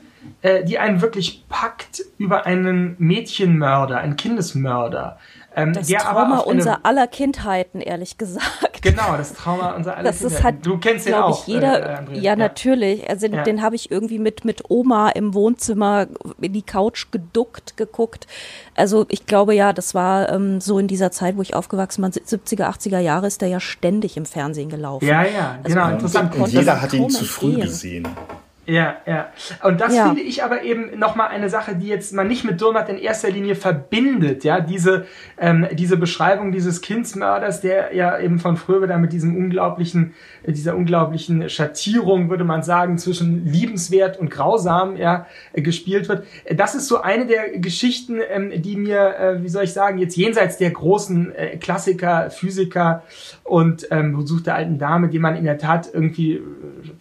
äh, 0.42 0.64
die 0.64 0.78
einen 0.78 1.02
wirklich 1.02 1.44
packt 1.48 2.02
über 2.18 2.46
einen 2.46 2.96
Mädchenmörder, 2.98 3.98
einen 3.98 4.16
Kindesmörder. 4.16 5.18
Ähm, 5.56 5.72
das 5.72 5.88
Trauma 5.88 6.40
unserer 6.40 6.80
aller 6.82 7.06
Kindheiten, 7.06 7.80
ehrlich 7.80 8.18
gesagt. 8.18 8.82
Genau, 8.82 9.16
das 9.16 9.32
Trauma 9.32 9.70
unserer 9.72 9.96
aller 9.96 10.10
das 10.10 10.18
Kindheiten. 10.18 10.36
Ist, 10.36 10.44
hat, 10.44 10.66
du 10.66 10.78
kennst 10.78 11.06
den 11.06 11.14
auch. 11.14 11.40
Ich, 11.40 11.46
jeder, 11.46 12.02
äh, 12.10 12.14
ja, 12.14 12.20
ja, 12.20 12.36
natürlich. 12.36 13.08
Also 13.08 13.26
ja. 13.26 13.42
den 13.42 13.62
habe 13.62 13.74
ich 13.74 13.90
irgendwie 13.90 14.18
mit, 14.18 14.44
mit 14.44 14.68
Oma 14.68 15.08
im 15.08 15.32
Wohnzimmer 15.32 16.08
in 16.42 16.52
die 16.52 16.62
Couch 16.62 17.06
geduckt, 17.10 17.78
geguckt. 17.78 18.26
Also 18.74 19.06
ich 19.08 19.24
glaube 19.24 19.54
ja, 19.54 19.72
das 19.72 19.94
war 19.94 20.30
ähm, 20.30 20.60
so 20.60 20.78
in 20.78 20.88
dieser 20.88 21.10
Zeit, 21.10 21.38
wo 21.38 21.42
ich 21.42 21.54
aufgewachsen 21.54 22.02
bin, 22.02 22.12
70er, 22.12 22.68
80er 22.68 22.98
Jahre 22.98 23.26
ist 23.26 23.40
der 23.40 23.48
ja 23.48 23.58
ständig 23.58 24.18
im 24.18 24.26
Fernsehen 24.26 24.68
gelaufen. 24.68 25.06
Ja, 25.06 25.24
ja, 25.24 25.58
also 25.62 25.74
genau. 25.74 25.88
Interessant. 25.88 26.34
Und 26.36 26.48
jeder 26.48 26.82
hat 26.82 26.92
ihn 26.92 27.08
zu 27.08 27.24
früh 27.24 27.56
gesehen. 27.56 28.06
Ja, 28.66 28.96
ja. 29.06 29.28
Und 29.62 29.80
das 29.80 29.94
ja. 29.94 30.06
finde 30.06 30.22
ich 30.22 30.42
aber 30.42 30.62
eben 30.62 30.98
nochmal 30.98 31.28
eine 31.28 31.48
Sache, 31.48 31.76
die 31.76 31.86
jetzt 31.86 32.12
man 32.12 32.26
nicht 32.26 32.44
mit 32.44 32.60
Dürrenmatt 32.60 32.88
in 32.88 32.98
erster 32.98 33.30
Linie 33.30 33.54
verbindet, 33.54 34.42
ja, 34.42 34.60
diese, 34.60 35.06
ähm, 35.38 35.68
diese 35.72 35.96
Beschreibung 35.96 36.50
dieses 36.50 36.80
Kindsmörders, 36.80 37.60
der 37.60 37.94
ja 37.94 38.18
eben 38.18 38.40
von 38.40 38.56
früher 38.56 38.88
da 38.88 38.98
mit 38.98 39.12
diesem 39.12 39.36
unglaublichen, 39.36 40.14
äh, 40.42 40.52
dieser 40.52 40.74
unglaublichen 40.74 41.48
Schattierung, 41.48 42.28
würde 42.28 42.42
man 42.42 42.64
sagen, 42.64 42.98
zwischen 42.98 43.46
liebenswert 43.46 44.18
und 44.18 44.30
grausam, 44.30 44.96
ja, 44.96 45.26
äh, 45.52 45.62
gespielt 45.62 46.08
wird. 46.08 46.26
Das 46.56 46.74
ist 46.74 46.88
so 46.88 47.00
eine 47.00 47.26
der 47.26 47.58
Geschichten, 47.58 48.18
ähm, 48.28 48.50
die 48.62 48.76
mir, 48.76 49.16
äh, 49.16 49.42
wie 49.44 49.48
soll 49.48 49.62
ich 49.62 49.72
sagen, 49.72 49.98
jetzt 49.98 50.16
jenseits 50.16 50.58
der 50.58 50.72
großen 50.72 51.32
äh, 51.36 51.56
Klassiker, 51.58 52.30
Physiker 52.30 53.04
und 53.44 53.86
ähm, 53.92 54.16
Besuch 54.16 54.40
der 54.40 54.56
alten 54.56 54.78
Dame, 54.78 55.08
die 55.08 55.20
man 55.20 55.36
in 55.36 55.44
der 55.44 55.58
Tat 55.58 55.88
irgendwie, 55.92 56.34
äh, 56.34 56.42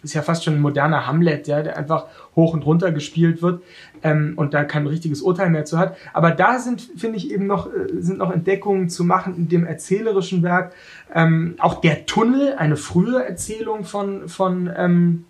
ist 0.04 0.14
ja 0.14 0.22
fast 0.22 0.44
schon 0.44 0.54
ein 0.54 0.60
moderner 0.60 1.08
Hamlet, 1.08 1.48
ja, 1.48 1.55
der 1.62 1.76
einfach 1.76 2.06
hoch 2.34 2.54
und 2.54 2.64
runter 2.64 2.92
gespielt 2.92 3.42
wird 3.42 3.62
ähm, 4.02 4.34
und 4.36 4.54
da 4.54 4.64
kein 4.64 4.86
richtiges 4.86 5.22
Urteil 5.22 5.50
mehr 5.50 5.64
zu 5.64 5.78
hat. 5.78 5.96
Aber 6.12 6.30
da 6.30 6.58
sind, 6.58 6.80
finde 6.96 7.18
ich, 7.18 7.30
eben 7.30 7.46
noch, 7.46 7.66
äh, 7.66 8.00
sind 8.00 8.18
noch 8.18 8.32
Entdeckungen 8.32 8.88
zu 8.88 9.04
machen 9.04 9.36
in 9.36 9.48
dem 9.48 9.66
erzählerischen 9.66 10.42
Werk. 10.42 10.72
Ähm, 11.14 11.54
auch 11.58 11.80
der 11.80 12.06
Tunnel, 12.06 12.54
eine 12.56 12.76
frühe 12.76 13.24
Erzählung 13.24 13.84
von, 13.84 14.28
von 14.28 14.70
ähm, 14.76 15.24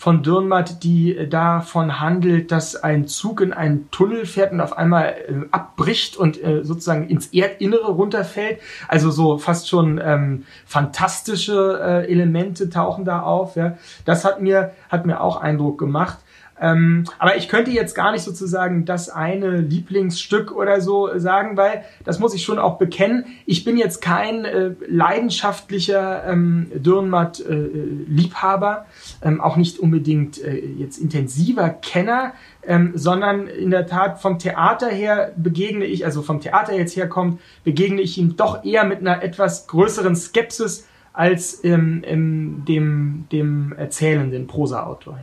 von 0.00 0.22
Dürrenmatt, 0.22 0.82
die 0.82 1.28
davon 1.28 2.00
handelt, 2.00 2.52
dass 2.52 2.74
ein 2.74 3.06
Zug 3.06 3.42
in 3.42 3.52
einen 3.52 3.90
Tunnel 3.90 4.24
fährt 4.24 4.50
und 4.50 4.62
auf 4.62 4.78
einmal 4.78 5.08
äh, 5.08 5.34
abbricht 5.50 6.16
und 6.16 6.42
äh, 6.42 6.64
sozusagen 6.64 7.06
ins 7.10 7.26
Erdinnere 7.34 7.92
runterfällt. 7.92 8.60
Also 8.88 9.10
so 9.10 9.36
fast 9.36 9.68
schon 9.68 10.00
ähm, 10.02 10.46
fantastische 10.64 11.78
äh, 11.84 12.10
Elemente 12.10 12.70
tauchen 12.70 13.04
da 13.04 13.20
auf. 13.20 13.56
Ja. 13.56 13.76
Das 14.06 14.24
hat 14.24 14.40
mir, 14.40 14.72
hat 14.88 15.04
mir 15.04 15.20
auch 15.20 15.36
Eindruck 15.36 15.78
gemacht. 15.78 16.16
Ähm, 16.60 17.04
aber 17.18 17.36
ich 17.36 17.48
könnte 17.48 17.70
jetzt 17.70 17.94
gar 17.94 18.12
nicht 18.12 18.22
sozusagen 18.22 18.84
das 18.84 19.08
eine 19.08 19.60
Lieblingsstück 19.60 20.52
oder 20.52 20.80
so 20.80 21.18
sagen, 21.18 21.56
weil 21.56 21.84
das 22.04 22.18
muss 22.18 22.34
ich 22.34 22.44
schon 22.44 22.58
auch 22.58 22.78
bekennen. 22.78 23.24
Ich 23.46 23.64
bin 23.64 23.78
jetzt 23.78 24.02
kein 24.02 24.44
äh, 24.44 24.72
leidenschaftlicher 24.86 26.24
ähm, 26.26 26.70
Dürrenmatt-Liebhaber, 26.74 28.86
äh, 29.22 29.28
ähm, 29.28 29.40
auch 29.40 29.56
nicht 29.56 29.78
unbedingt 29.78 30.42
äh, 30.42 30.58
jetzt 30.58 30.98
intensiver 30.98 31.70
Kenner, 31.70 32.34
ähm, 32.62 32.92
sondern 32.94 33.46
in 33.46 33.70
der 33.70 33.86
Tat 33.86 34.20
vom 34.20 34.38
Theater 34.38 34.88
her 34.88 35.32
begegne 35.36 35.86
ich, 35.86 36.04
also 36.04 36.20
vom 36.20 36.40
Theater 36.40 36.74
jetzt 36.74 36.94
herkommt, 36.94 37.40
begegne 37.64 38.02
ich 38.02 38.18
ihm 38.18 38.36
doch 38.36 38.64
eher 38.64 38.84
mit 38.84 39.00
einer 39.00 39.22
etwas 39.22 39.66
größeren 39.66 40.14
Skepsis 40.14 40.86
als 41.12 41.64
ähm, 41.64 42.64
dem, 42.68 43.26
dem 43.32 43.74
erzählenden 43.76 44.46
Prosa-Autor. 44.46 45.18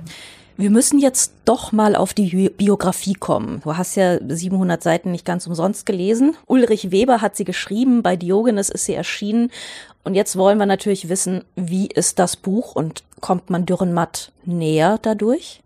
Wir 0.59 0.71
müssen 0.71 0.97
jetzt 0.97 1.33
doch 1.45 1.71
mal 1.71 1.95
auf 1.95 2.15
die 2.15 2.49
Biografie 2.49 3.13
kommen. 3.13 3.61
Du 3.63 3.77
hast 3.77 3.95
ja 3.95 4.17
700 4.27 4.81
Seiten 4.81 5.11
nicht 5.11 5.23
ganz 5.23 5.45
umsonst 5.45 5.85
gelesen. 5.85 6.35
Ulrich 6.47 6.89
Weber 6.89 7.21
hat 7.21 7.35
sie 7.35 7.43
geschrieben, 7.43 8.01
bei 8.01 8.15
Diogenes 8.15 8.69
ist 8.69 8.85
sie 8.85 8.95
erschienen. 8.95 9.51
Und 10.03 10.15
jetzt 10.15 10.35
wollen 10.35 10.57
wir 10.57 10.65
natürlich 10.65 11.09
wissen, 11.09 11.43
wie 11.55 11.85
ist 11.85 12.17
das 12.17 12.35
Buch 12.35 12.73
und 12.75 13.03
kommt 13.21 13.51
man 13.51 13.67
Dürrenmatt 13.67 14.31
näher 14.45 14.97
dadurch? 14.99 15.61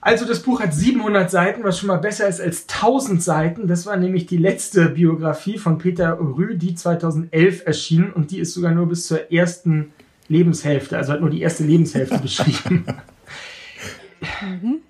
Also 0.00 0.24
das 0.24 0.44
Buch 0.44 0.60
hat 0.60 0.74
700 0.74 1.28
Seiten, 1.28 1.64
was 1.64 1.80
schon 1.80 1.88
mal 1.88 1.96
besser 1.96 2.28
ist 2.28 2.40
als 2.40 2.68
1000 2.68 3.20
Seiten. 3.20 3.66
Das 3.66 3.84
war 3.84 3.96
nämlich 3.96 4.26
die 4.26 4.36
letzte 4.36 4.90
Biografie 4.90 5.58
von 5.58 5.78
Peter 5.78 6.20
Rü, 6.20 6.56
die 6.56 6.76
2011 6.76 7.66
erschien 7.66 8.12
und 8.12 8.30
die 8.30 8.38
ist 8.38 8.54
sogar 8.54 8.70
nur 8.70 8.86
bis 8.86 9.08
zur 9.08 9.32
ersten 9.32 9.92
Lebenshälfte, 10.28 10.96
also 10.96 11.12
hat 11.12 11.20
nur 11.20 11.30
die 11.30 11.42
erste 11.42 11.64
Lebenshälfte 11.64 12.18
beschrieben. 12.22 12.84
Mhm. 14.40 14.82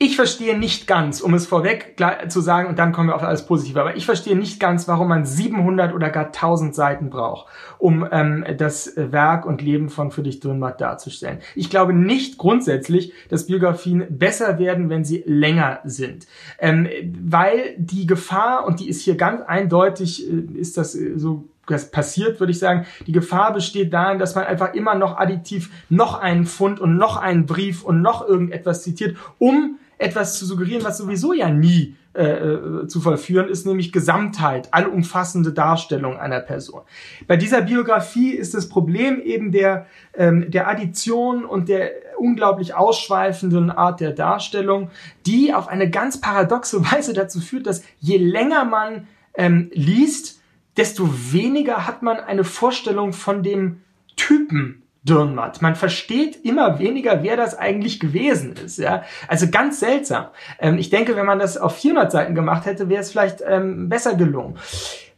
Ich 0.00 0.14
verstehe 0.14 0.56
nicht 0.56 0.86
ganz, 0.86 1.20
um 1.20 1.34
es 1.34 1.48
vorweg 1.48 1.96
zu 2.28 2.40
sagen, 2.40 2.68
und 2.68 2.78
dann 2.78 2.92
kommen 2.92 3.08
wir 3.08 3.16
auf 3.16 3.24
alles 3.24 3.44
Positive, 3.46 3.80
aber 3.80 3.96
ich 3.96 4.06
verstehe 4.06 4.38
nicht 4.38 4.60
ganz, 4.60 4.86
warum 4.86 5.08
man 5.08 5.24
700 5.24 5.92
oder 5.92 6.08
gar 6.10 6.26
1000 6.26 6.72
Seiten 6.72 7.10
braucht, 7.10 7.48
um 7.78 8.06
ähm, 8.12 8.44
das 8.56 8.92
Werk 8.94 9.44
und 9.44 9.60
Leben 9.60 9.88
von 9.88 10.12
Friedrich 10.12 10.38
Dürrenmatt 10.38 10.80
darzustellen. 10.80 11.40
Ich 11.56 11.68
glaube 11.68 11.94
nicht 11.94 12.38
grundsätzlich, 12.38 13.12
dass 13.28 13.48
Biografien 13.48 14.06
besser 14.08 14.60
werden, 14.60 14.88
wenn 14.88 15.04
sie 15.04 15.24
länger 15.26 15.80
sind, 15.82 16.28
ähm, 16.60 16.86
weil 17.20 17.74
die 17.76 18.06
Gefahr, 18.06 18.68
und 18.68 18.78
die 18.78 18.88
ist 18.88 19.02
hier 19.02 19.16
ganz 19.16 19.42
eindeutig, 19.42 20.30
äh, 20.30 20.60
ist 20.60 20.78
das 20.78 20.94
äh, 20.94 21.18
so 21.18 21.48
passiert, 21.90 22.40
würde 22.40 22.50
ich 22.50 22.58
sagen, 22.58 22.86
die 23.06 23.12
Gefahr 23.12 23.52
besteht 23.52 23.92
darin, 23.92 24.18
dass 24.18 24.34
man 24.34 24.44
einfach 24.44 24.74
immer 24.74 24.94
noch 24.94 25.18
additiv 25.18 25.70
noch 25.88 26.20
einen 26.20 26.46
Fund 26.46 26.80
und 26.80 26.96
noch 26.96 27.16
einen 27.16 27.46
Brief 27.46 27.84
und 27.84 28.02
noch 28.02 28.26
irgendetwas 28.26 28.82
zitiert, 28.82 29.16
um 29.38 29.78
etwas 29.98 30.38
zu 30.38 30.46
suggerieren, 30.46 30.84
was 30.84 30.98
sowieso 30.98 31.32
ja 31.32 31.50
nie 31.50 31.96
äh, 32.14 32.24
äh, 32.24 32.86
zu 32.88 33.00
vollführen 33.00 33.48
ist, 33.48 33.66
nämlich 33.66 33.92
Gesamtheit, 33.92 34.72
allumfassende 34.72 35.52
Darstellung 35.52 36.16
einer 36.16 36.40
Person. 36.40 36.80
Bei 37.26 37.36
dieser 37.36 37.62
Biografie 37.62 38.30
ist 38.30 38.54
das 38.54 38.68
Problem 38.68 39.20
eben 39.20 39.52
der, 39.52 39.86
ähm, 40.14 40.50
der 40.50 40.68
Addition 40.68 41.44
und 41.44 41.68
der 41.68 41.90
unglaublich 42.18 42.74
ausschweifenden 42.74 43.70
Art 43.70 44.00
der 44.00 44.12
Darstellung, 44.12 44.90
die 45.26 45.54
auf 45.54 45.68
eine 45.68 45.90
ganz 45.90 46.20
paradoxe 46.20 46.80
Weise 46.92 47.12
dazu 47.12 47.40
führt, 47.40 47.66
dass 47.66 47.84
je 48.00 48.16
länger 48.16 48.64
man 48.64 49.06
ähm, 49.34 49.70
liest, 49.72 50.37
desto 50.78 51.32
weniger 51.32 51.86
hat 51.86 52.02
man 52.02 52.18
eine 52.18 52.44
Vorstellung 52.44 53.12
von 53.12 53.42
dem 53.42 53.82
Typen 54.16 54.84
Dürrenmatt. 55.02 55.62
Man 55.62 55.76
versteht 55.76 56.44
immer 56.44 56.78
weniger, 56.78 57.22
wer 57.22 57.36
das 57.36 57.56
eigentlich 57.56 58.00
gewesen 58.00 58.54
ist. 58.64 58.78
Ja? 58.78 59.04
Also 59.28 59.48
ganz 59.50 59.80
seltsam. 59.80 60.26
Ähm, 60.58 60.78
ich 60.78 60.90
denke, 60.90 61.16
wenn 61.16 61.26
man 61.26 61.38
das 61.38 61.56
auf 61.56 61.76
400 61.76 62.10
Seiten 62.10 62.34
gemacht 62.34 62.66
hätte, 62.66 62.88
wäre 62.88 63.00
es 63.00 63.10
vielleicht 63.10 63.42
ähm, 63.46 63.88
besser 63.88 64.14
gelungen. 64.14 64.58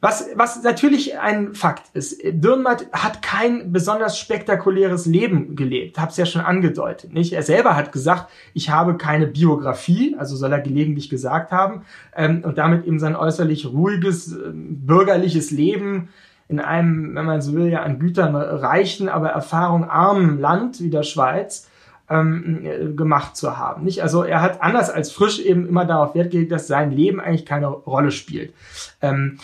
Was, 0.02 0.30
was 0.34 0.62
natürlich 0.62 1.18
ein 1.18 1.52
Fakt 1.52 1.94
ist, 1.94 2.22
Dürrenmatt 2.25 2.87
hat 2.90 3.20
kein 3.20 3.70
besonders 3.70 4.18
spektakuläres 4.18 5.04
Leben 5.04 5.56
gelebt, 5.56 5.99
hab's 5.99 6.16
ja 6.16 6.25
schon 6.25 6.40
angedeutet, 6.40 7.12
nicht? 7.12 7.34
Er 7.34 7.42
selber 7.42 7.76
hat 7.76 7.92
gesagt, 7.92 8.30
ich 8.54 8.70
habe 8.70 8.96
keine 8.96 9.26
Biografie, 9.26 10.16
also 10.18 10.37
soll 10.37 10.52
er 10.52 10.60
gelegentlich 10.60 11.10
gesagt 11.10 11.52
haben, 11.52 11.82
ähm, 12.16 12.42
und 12.44 12.56
damit 12.56 12.87
eben 12.87 12.99
sein 12.99 13.14
äußerlich 13.14 13.66
ruhiges, 13.66 14.32
äh, 14.32 14.50
bürgerliches 14.54 15.50
Leben 15.50 16.08
in 16.50 16.59
einem, 16.59 17.14
wenn 17.14 17.25
man 17.25 17.40
so 17.40 17.54
will, 17.54 17.69
ja 17.69 17.83
an 17.83 18.00
Gütern 18.00 18.35
reichen, 18.35 19.09
aber 19.09 19.30
Erfahrung 19.30 19.88
armen 19.88 20.40
Land 20.40 20.80
wie 20.80 20.90
der 20.90 21.04
Schweiz 21.04 21.69
ähm, 22.11 22.61
äh, 22.64 22.92
gemacht 22.92 23.37
zu 23.37 23.57
haben. 23.57 23.85
Nicht? 23.85 24.02
Also 24.02 24.25
er 24.25 24.42
hat 24.42 24.61
anders 24.61 24.90
als 24.90 25.12
Frisch 25.12 25.38
eben 25.38 25.69
immer 25.69 25.85
darauf 25.85 26.14
Wert 26.16 26.33
gelegt, 26.33 26.50
dass 26.50 26.66
sein 26.66 26.90
Leben 26.90 27.21
eigentlich 27.21 27.47
keine 27.47 27.69
Rolle 27.69 28.11
spielt. 28.11 28.52
Ähm, 29.00 29.38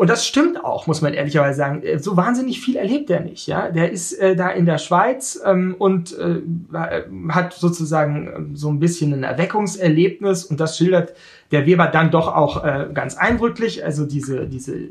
und 0.00 0.08
das 0.08 0.26
stimmt 0.26 0.64
auch, 0.64 0.86
muss 0.86 1.02
man 1.02 1.12
ehrlicherweise 1.12 1.58
sagen. 1.58 1.82
Äh, 1.82 1.98
so 1.98 2.16
wahnsinnig 2.16 2.58
viel 2.62 2.76
erlebt 2.76 3.10
er 3.10 3.20
nicht. 3.20 3.46
Ja, 3.46 3.70
der 3.70 3.92
ist 3.92 4.14
äh, 4.14 4.34
da 4.34 4.48
in 4.48 4.64
der 4.64 4.78
Schweiz 4.78 5.38
ähm, 5.44 5.74
und 5.78 6.16
äh, 6.16 6.40
hat 7.28 7.52
sozusagen 7.52 8.26
äh, 8.26 8.56
so 8.56 8.70
ein 8.70 8.80
bisschen 8.80 9.12
ein 9.12 9.24
Erweckungserlebnis 9.24 10.46
und 10.46 10.58
das 10.58 10.78
schildert 10.78 11.12
der 11.50 11.66
Weber 11.66 11.86
dann 11.86 12.10
doch 12.10 12.34
auch 12.34 12.64
äh, 12.64 12.86
ganz 12.94 13.18
eindrücklich. 13.18 13.84
Also 13.84 14.06
diese 14.06 14.46
diese 14.46 14.88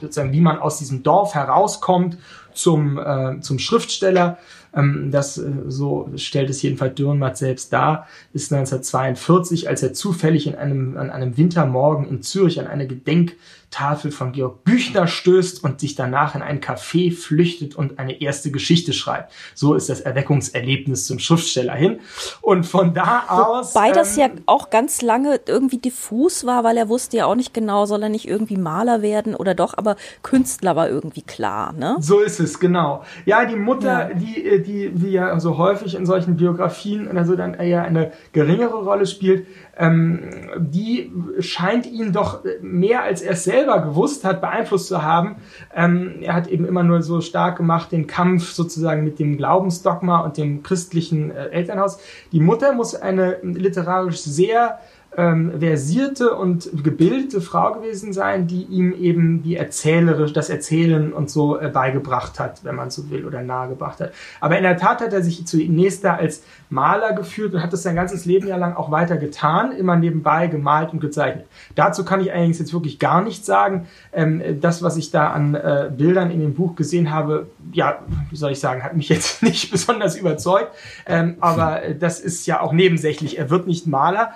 sozusagen, 0.00 0.32
wie 0.32 0.40
man 0.40 0.58
aus 0.58 0.78
diesem 0.78 1.02
Dorf 1.02 1.34
herauskommt 1.34 2.16
zum, 2.54 2.98
äh, 2.98 3.40
zum 3.40 3.58
Schriftsteller. 3.58 4.38
Ähm, 4.74 5.10
das, 5.10 5.38
äh, 5.38 5.50
so 5.66 6.10
stellt 6.16 6.50
es 6.50 6.60
jedenfalls 6.62 6.94
Dürrenmatt 6.94 7.36
selbst 7.38 7.72
dar, 7.72 8.06
ist 8.32 8.52
1942, 8.52 9.68
als 9.68 9.82
er 9.82 9.92
zufällig 9.92 10.46
in 10.46 10.54
einem, 10.54 10.96
an 10.96 11.10
einem 11.10 11.36
Wintermorgen 11.36 12.08
in 12.08 12.22
Zürich 12.22 12.60
an 12.60 12.66
eine 12.66 12.86
Gedenk 12.86 13.36
Tafel 13.70 14.10
von 14.10 14.32
Georg 14.32 14.64
Büchner 14.64 15.06
stößt 15.06 15.62
und 15.62 15.80
sich 15.80 15.94
danach 15.94 16.34
in 16.34 16.42
ein 16.42 16.60
Café 16.60 17.14
flüchtet 17.14 17.76
und 17.76 17.98
eine 17.98 18.20
erste 18.20 18.50
Geschichte 18.50 18.92
schreibt. 18.92 19.32
So 19.54 19.74
ist 19.74 19.88
das 19.88 20.00
Erweckungserlebnis 20.00 21.04
zum 21.04 21.18
Schriftsteller 21.18 21.74
hin. 21.74 22.00
Und 22.40 22.64
von 22.64 22.94
da 22.94 23.24
aus. 23.28 23.74
Wobei 23.74 23.88
ähm, 23.88 23.94
das 23.94 24.16
ja 24.16 24.28
auch 24.46 24.70
ganz 24.70 25.02
lange 25.02 25.40
irgendwie 25.46 25.78
diffus 25.78 26.46
war, 26.46 26.64
weil 26.64 26.78
er 26.78 26.88
wusste 26.88 27.18
ja 27.18 27.26
auch 27.26 27.34
nicht 27.34 27.52
genau, 27.52 27.84
soll 27.84 28.02
er 28.02 28.08
nicht 28.08 28.26
irgendwie 28.26 28.56
Maler 28.56 29.02
werden 29.02 29.34
oder 29.34 29.54
doch, 29.54 29.76
aber 29.76 29.96
Künstler 30.22 30.74
war 30.74 30.88
irgendwie 30.88 31.22
klar, 31.22 31.72
ne? 31.72 31.96
So 32.00 32.20
ist 32.20 32.40
es, 32.40 32.58
genau. 32.58 33.04
Ja, 33.26 33.44
die 33.44 33.56
Mutter, 33.56 34.10
ja. 34.10 34.14
die, 34.14 34.44
äh, 34.44 34.60
die, 34.60 34.90
wie 34.94 35.10
ja 35.10 35.38
so 35.40 35.58
häufig 35.58 35.94
in 35.94 36.06
solchen 36.06 36.36
Biografien 36.36 37.08
oder 37.08 37.24
so 37.24 37.36
dann 37.36 37.54
eher 37.54 37.82
eine 37.82 38.12
geringere 38.32 38.82
Rolle 38.82 39.06
spielt, 39.06 39.46
ähm, 39.76 40.30
die 40.58 41.12
scheint 41.38 41.86
ihn 41.86 42.12
doch 42.12 42.42
mehr 42.60 43.02
als 43.02 43.22
er 43.22 43.36
selber 43.58 43.80
gewusst 43.80 44.24
hat, 44.24 44.40
beeinflusst 44.40 44.88
zu 44.88 45.02
haben. 45.02 45.36
Ähm, 45.74 46.16
er 46.22 46.34
hat 46.34 46.46
eben 46.46 46.64
immer 46.64 46.82
nur 46.82 47.02
so 47.02 47.20
stark 47.20 47.56
gemacht 47.56 47.92
den 47.92 48.06
Kampf 48.06 48.52
sozusagen 48.52 49.04
mit 49.04 49.18
dem 49.18 49.36
Glaubensdogma 49.36 50.20
und 50.20 50.36
dem 50.36 50.62
christlichen 50.62 51.30
äh, 51.30 51.48
Elternhaus. 51.48 51.98
Die 52.32 52.40
Mutter 52.40 52.72
muss 52.72 52.94
eine 52.94 53.38
literarisch 53.42 54.20
sehr 54.20 54.78
ähm, 55.16 55.52
versierte 55.58 56.34
und 56.34 56.70
gebildete 56.84 57.40
Frau 57.40 57.72
gewesen 57.72 58.12
sein, 58.12 58.46
die 58.46 58.62
ihm 58.64 58.92
eben 58.92 59.42
die 59.42 59.56
erzählerisch, 59.56 60.32
das 60.32 60.50
Erzählen 60.50 61.12
und 61.12 61.30
so 61.30 61.58
äh, 61.58 61.68
beigebracht 61.68 62.38
hat, 62.38 62.62
wenn 62.64 62.76
man 62.76 62.90
so 62.90 63.10
will, 63.10 63.24
oder 63.24 63.42
nahegebracht 63.42 64.00
hat. 64.00 64.12
Aber 64.40 64.56
in 64.56 64.62
der 64.62 64.76
Tat 64.76 65.00
hat 65.00 65.12
er 65.12 65.22
sich 65.22 65.46
zunächst 65.46 66.04
da 66.04 66.16
als 66.16 66.42
Maler 66.70 67.14
geführt 67.14 67.54
und 67.54 67.62
hat 67.62 67.72
das 67.72 67.82
sein 67.82 67.96
ganzes 67.96 68.26
Leben 68.26 68.46
ja 68.46 68.56
lang 68.56 68.76
auch 68.76 68.90
weiter 68.90 69.16
getan, 69.16 69.72
immer 69.72 69.96
nebenbei 69.96 70.46
gemalt 70.46 70.92
und 70.92 71.00
gezeichnet. 71.00 71.46
Dazu 71.74 72.04
kann 72.04 72.20
ich 72.20 72.32
allerdings 72.32 72.58
jetzt 72.58 72.72
wirklich 72.72 72.98
gar 72.98 73.22
nichts 73.22 73.46
sagen. 73.46 73.88
Ähm, 74.12 74.60
das, 74.60 74.82
was 74.82 74.96
ich 74.98 75.10
da 75.10 75.30
an 75.30 75.54
äh, 75.54 75.90
Bildern 75.96 76.30
in 76.30 76.40
dem 76.40 76.54
Buch 76.54 76.76
gesehen 76.76 77.10
habe, 77.10 77.48
ja, 77.72 77.98
wie 78.30 78.36
soll 78.36 78.52
ich 78.52 78.60
sagen, 78.60 78.84
hat 78.84 78.94
mich 78.94 79.08
jetzt 79.08 79.42
nicht 79.42 79.70
besonders 79.70 80.16
überzeugt. 80.16 80.70
Ähm, 81.06 81.36
aber 81.40 81.80
das 81.98 82.20
ist 82.20 82.46
ja 82.46 82.60
auch 82.60 82.72
nebensächlich. 82.72 83.38
Er 83.38 83.50
wird 83.50 83.66
nicht 83.66 83.86
Maler 83.86 84.34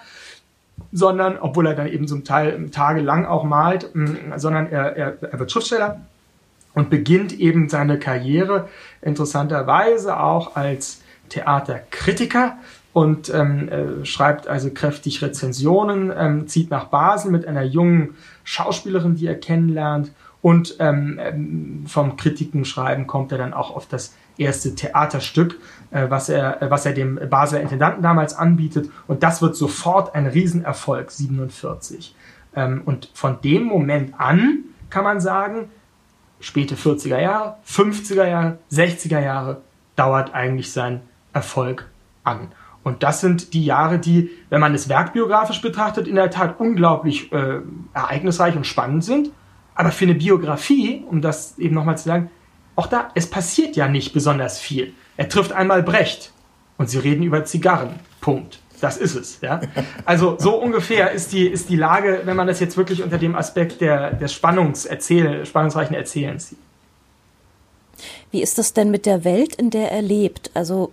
sondern, 0.93 1.39
obwohl 1.39 1.67
er 1.67 1.75
dann 1.75 1.89
eben 1.89 2.07
zum 2.07 2.25
Teil 2.25 2.71
tagelang 2.71 3.25
auch 3.25 3.45
malt, 3.45 3.91
sondern 4.37 4.71
er, 4.71 4.97
er, 4.97 5.23
er 5.23 5.39
wird 5.39 5.51
Schriftsteller 5.51 6.01
und 6.75 6.91
beginnt 6.91 7.33
eben 7.39 7.69
seine 7.69 7.99
Karriere 7.99 8.69
interessanterweise 9.01 10.19
auch 10.21 10.57
als 10.57 11.03
Theaterkritiker 11.29 12.57
und 12.93 13.33
ähm, 13.33 13.69
äh, 13.69 14.05
schreibt 14.05 14.49
also 14.49 14.71
kräftig 14.71 15.23
Rezensionen, 15.23 16.13
ähm, 16.15 16.47
zieht 16.47 16.71
nach 16.71 16.87
Basel 16.87 17.31
mit 17.31 17.47
einer 17.47 17.63
jungen 17.63 18.17
Schauspielerin, 18.45 19.17
die 19.17 19.27
er 19.27 19.39
kennenlernt 19.39 20.13
und 20.43 20.77
ähm, 20.79 21.19
ähm 21.23 21.85
vom 21.87 22.17
Kritikenschreiben 22.17 23.07
kommt 23.07 23.33
er 23.33 23.39
dann 23.39 23.55
auch 23.55 23.75
auf 23.75 23.87
das 23.87 24.15
erste 24.39 24.75
Theaterstück, 24.75 25.59
äh, 25.91 26.09
was, 26.09 26.29
er, 26.29 26.63
äh, 26.63 26.71
was 26.71 26.87
er 26.87 26.93
dem 26.93 27.19
Basler 27.29 27.61
Intendanten 27.61 28.03
damals 28.03 28.35
anbietet. 28.35 28.91
Und 29.07 29.23
das 29.23 29.43
wird 29.43 29.57
sofort 29.57 30.15
ein 30.15 30.27
Riesenerfolg, 30.27 31.11
47. 31.11 32.15
Ähm, 32.55 32.83
und 32.85 33.11
von 33.15 33.41
dem 33.43 33.65
Moment 33.65 34.15
an 34.19 34.65
kann 34.91 35.05
man 35.05 35.21
sagen, 35.21 35.71
späte 36.41 36.75
40er 36.75 37.21
Jahre, 37.21 37.57
50er 37.67 38.27
Jahre, 38.27 38.59
60er 38.71 39.21
Jahre 39.21 39.63
dauert 39.97 40.35
eigentlich 40.35 40.73
sein 40.73 41.01
Erfolg 41.33 41.89
an. 42.25 42.49
Und 42.85 43.03
das 43.03 43.21
sind 43.21 43.55
die 43.55 43.65
Jahre, 43.65 43.99
die, 43.99 44.31
wenn 44.51 44.61
man 44.61 44.75
es 44.75 44.89
werkbiografisch 44.89 45.63
betrachtet, 45.63 46.09
in 46.09 46.17
der 46.17 46.31
Tat 46.31 46.59
unglaublich 46.59 47.33
äh, 47.33 47.61
ereignisreich 47.95 48.57
und 48.57 48.67
spannend 48.67 49.05
sind. 49.05 49.31
Aber 49.75 49.91
für 49.91 50.05
eine 50.05 50.15
Biografie, 50.15 51.05
um 51.09 51.23
das 51.23 51.59
eben 51.59 51.75
nochmal 51.75 51.97
zu 51.97 52.05
sagen, 52.05 52.31
auch 52.77 52.87
da, 52.87 53.11
es 53.15 53.29
passiert 53.29 53.77
ja 53.77 53.89
nicht 53.89 54.13
besonders 54.13 54.59
viel. 54.59 54.95
Er 55.17 55.29
trifft 55.29 55.53
einmal 55.53 55.83
Brecht 55.83 56.33
und 56.79 56.89
sie 56.89 56.99
reden 56.99 57.23
über 57.23 57.45
Zigarren. 57.45 58.01
Punkt. 58.21 58.61
Das 58.81 58.97
ist 58.97 59.15
es. 59.15 59.41
Ja? 59.41 59.61
Also 60.05 60.37
so 60.41 60.57
ungefähr 60.57 61.13
ist 61.13 61.33
die, 61.33 61.47
ist 61.47 61.69
die 61.69 61.77
Lage, 61.77 62.23
wenn 62.25 62.37
man 62.37 62.49
das 62.49 62.59
jetzt 62.59 62.77
wirklich 62.77 63.03
unter 63.03 63.17
dem 63.17 63.37
Aspekt 63.37 63.81
der, 63.81 64.13
des 64.13 64.33
Spannungserzähl, 64.33 65.47
spannungsreichen 65.47 65.95
Erzählens 65.95 66.49
sieht. 66.49 66.59
Wie 68.33 68.43
ist 68.43 68.59
das 68.59 68.73
denn 68.73 68.91
mit 68.91 69.07
der 69.07 69.25
Welt, 69.25 69.55
in 69.55 69.71
der 69.71 69.93
er 69.93 70.03
lebt? 70.03 70.51
Also 70.55 70.91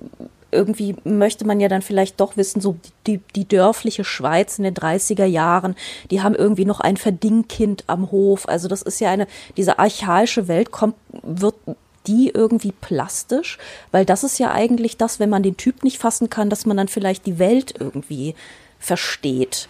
irgendwie 0.51 0.95
möchte 1.03 1.45
man 1.45 1.59
ja 1.59 1.67
dann 1.67 1.81
vielleicht 1.81 2.19
doch 2.19 2.37
wissen, 2.37 2.61
so 2.61 2.77
die, 3.07 3.19
die 3.35 3.47
dörfliche 3.47 4.03
Schweiz 4.03 4.57
in 4.57 4.63
den 4.63 4.73
30er 4.73 5.25
Jahren, 5.25 5.75
die 6.11 6.21
haben 6.21 6.35
irgendwie 6.35 6.65
noch 6.65 6.79
ein 6.79 6.97
Verdingkind 6.97 7.83
am 7.87 8.11
Hof. 8.11 8.47
Also 8.47 8.67
das 8.67 8.81
ist 8.81 8.99
ja 8.99 9.11
eine, 9.11 9.27
diese 9.57 9.79
archaische 9.79 10.47
Welt 10.47 10.71
kommt, 10.71 10.95
wird 11.23 11.55
die 12.07 12.31
irgendwie 12.33 12.71
plastisch? 12.71 13.57
Weil 13.91 14.05
das 14.05 14.23
ist 14.23 14.39
ja 14.39 14.51
eigentlich 14.51 14.97
das, 14.97 15.19
wenn 15.19 15.29
man 15.29 15.43
den 15.43 15.57
Typ 15.57 15.83
nicht 15.83 15.99
fassen 15.99 16.29
kann, 16.29 16.49
dass 16.49 16.65
man 16.65 16.77
dann 16.77 16.87
vielleicht 16.87 17.25
die 17.25 17.39
Welt 17.39 17.73
irgendwie 17.79 18.35
versteht. 18.79 19.67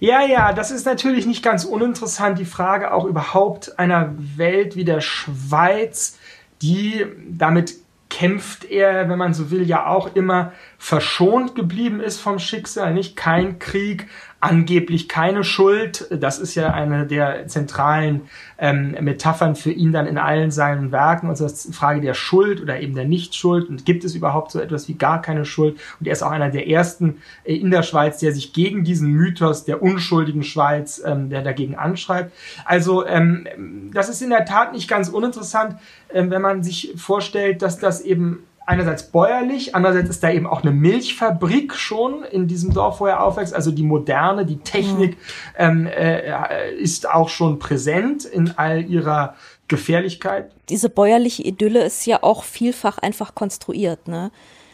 Ja, 0.00 0.22
ja, 0.22 0.52
das 0.52 0.70
ist 0.70 0.84
natürlich 0.84 1.24
nicht 1.24 1.42
ganz 1.42 1.64
uninteressant, 1.64 2.38
die 2.38 2.44
Frage 2.44 2.92
auch 2.92 3.04
überhaupt 3.04 3.78
einer 3.78 4.12
Welt 4.36 4.76
wie 4.76 4.84
der 4.84 5.00
Schweiz, 5.00 6.18
die 6.60 7.06
damit 7.30 7.74
kämpft 8.14 8.64
er, 8.70 9.08
wenn 9.08 9.18
man 9.18 9.34
so 9.34 9.50
will, 9.50 9.64
ja 9.64 9.88
auch 9.88 10.14
immer 10.14 10.52
verschont 10.78 11.56
geblieben 11.56 11.98
ist 11.98 12.20
vom 12.20 12.38
Schicksal, 12.38 12.94
nicht? 12.94 13.16
Kein 13.16 13.58
Krieg, 13.58 14.06
angeblich 14.44 15.08
keine 15.08 15.42
Schuld. 15.42 16.06
Das 16.10 16.38
ist 16.38 16.54
ja 16.54 16.72
eine 16.72 17.06
der 17.06 17.48
zentralen 17.48 18.22
ähm, 18.58 18.94
Metaphern 19.00 19.56
für 19.56 19.72
ihn 19.72 19.90
dann 19.90 20.06
in 20.06 20.18
allen 20.18 20.50
seinen 20.50 20.92
Werken. 20.92 21.28
Und 21.28 21.40
das 21.40 21.52
ist 21.52 21.66
eine 21.66 21.74
Frage 21.74 22.00
der 22.02 22.12
Schuld 22.12 22.60
oder 22.60 22.78
eben 22.78 22.94
der 22.94 23.06
Nichtschuld. 23.06 23.70
Und 23.70 23.86
gibt 23.86 24.04
es 24.04 24.14
überhaupt 24.14 24.52
so 24.52 24.60
etwas 24.60 24.86
wie 24.86 24.94
gar 24.94 25.22
keine 25.22 25.46
Schuld? 25.46 25.80
Und 25.98 26.06
er 26.06 26.12
ist 26.12 26.22
auch 26.22 26.30
einer 26.30 26.50
der 26.50 26.68
ersten 26.68 27.22
äh, 27.44 27.56
in 27.56 27.70
der 27.70 27.82
Schweiz, 27.82 28.18
der 28.18 28.32
sich 28.32 28.52
gegen 28.52 28.84
diesen 28.84 29.10
Mythos 29.12 29.64
der 29.64 29.82
unschuldigen 29.82 30.42
Schweiz, 30.42 31.02
ähm, 31.04 31.30
der 31.30 31.40
dagegen 31.40 31.76
anschreibt. 31.76 32.30
Also 32.66 33.06
ähm, 33.06 33.48
das 33.94 34.10
ist 34.10 34.20
in 34.20 34.30
der 34.30 34.44
Tat 34.44 34.74
nicht 34.74 34.88
ganz 34.88 35.08
uninteressant, 35.08 35.76
äh, 36.08 36.22
wenn 36.28 36.42
man 36.42 36.62
sich 36.62 36.92
vorstellt, 36.96 37.62
dass 37.62 37.78
das 37.78 38.02
eben 38.02 38.44
einerseits 38.66 39.10
bäuerlich, 39.10 39.74
andererseits 39.74 40.10
ist 40.10 40.22
da 40.22 40.30
eben 40.30 40.46
auch 40.46 40.62
eine 40.62 40.72
Milchfabrik 40.72 41.74
schon 41.74 42.22
in 42.24 42.46
diesem 42.46 42.72
Dorf, 42.72 43.00
wo 43.00 43.06
er 43.06 43.22
aufwächst. 43.22 43.54
Also 43.54 43.70
die 43.70 43.82
Moderne, 43.82 44.46
die 44.46 44.58
Technik 44.58 45.16
ähm, 45.56 45.86
äh, 45.86 46.72
ist 46.74 47.08
auch 47.08 47.28
schon 47.28 47.58
präsent 47.58 48.24
in 48.24 48.52
all 48.56 48.84
ihrer 48.84 49.34
Gefährlichkeit. 49.68 50.52
Diese 50.68 50.88
bäuerliche 50.88 51.42
Idylle 51.42 51.84
ist 51.84 52.06
ja 52.06 52.22
auch 52.22 52.44
vielfach 52.44 52.98
einfach 52.98 53.34
konstruiert, 53.34 54.08
ne? 54.08 54.30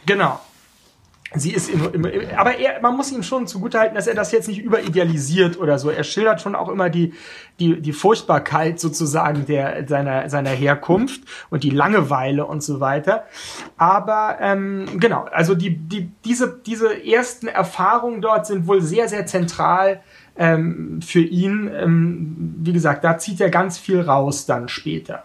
Genau 0.06 0.40
sie 1.34 1.52
ist 1.52 1.70
immer, 1.70 1.94
immer 1.94 2.08
aber 2.36 2.58
er, 2.58 2.80
man 2.80 2.96
muss 2.96 3.12
ihm 3.12 3.22
schon 3.22 3.46
zugutehalten, 3.46 3.94
dass 3.94 4.06
er 4.06 4.14
das 4.14 4.32
jetzt 4.32 4.48
nicht 4.48 4.62
überidealisiert 4.62 5.58
oder 5.58 5.78
so. 5.78 5.90
Er 5.90 6.02
schildert 6.02 6.40
schon 6.40 6.56
auch 6.56 6.68
immer 6.68 6.90
die, 6.90 7.14
die, 7.60 7.80
die 7.80 7.92
Furchtbarkeit 7.92 8.80
sozusagen 8.80 9.46
der, 9.46 9.86
seiner, 9.86 10.28
seiner 10.28 10.50
Herkunft 10.50 11.22
und 11.48 11.62
die 11.62 11.70
Langeweile 11.70 12.46
und 12.46 12.62
so 12.62 12.80
weiter. 12.80 13.24
Aber 13.76 14.38
ähm, 14.40 14.86
genau, 14.98 15.26
also 15.30 15.54
die, 15.54 15.76
die, 15.76 16.10
diese, 16.24 16.60
diese 16.66 17.06
ersten 17.06 17.46
Erfahrungen 17.46 18.20
dort 18.22 18.46
sind 18.46 18.66
wohl 18.66 18.80
sehr, 18.82 19.08
sehr 19.08 19.26
zentral 19.26 20.00
ähm, 20.36 21.00
für 21.00 21.20
ihn. 21.20 21.70
Ähm, 21.72 22.54
wie 22.58 22.72
gesagt, 22.72 23.04
da 23.04 23.18
zieht 23.18 23.40
er 23.40 23.50
ganz 23.50 23.78
viel 23.78 24.00
raus 24.00 24.46
dann 24.46 24.68
später. 24.68 25.24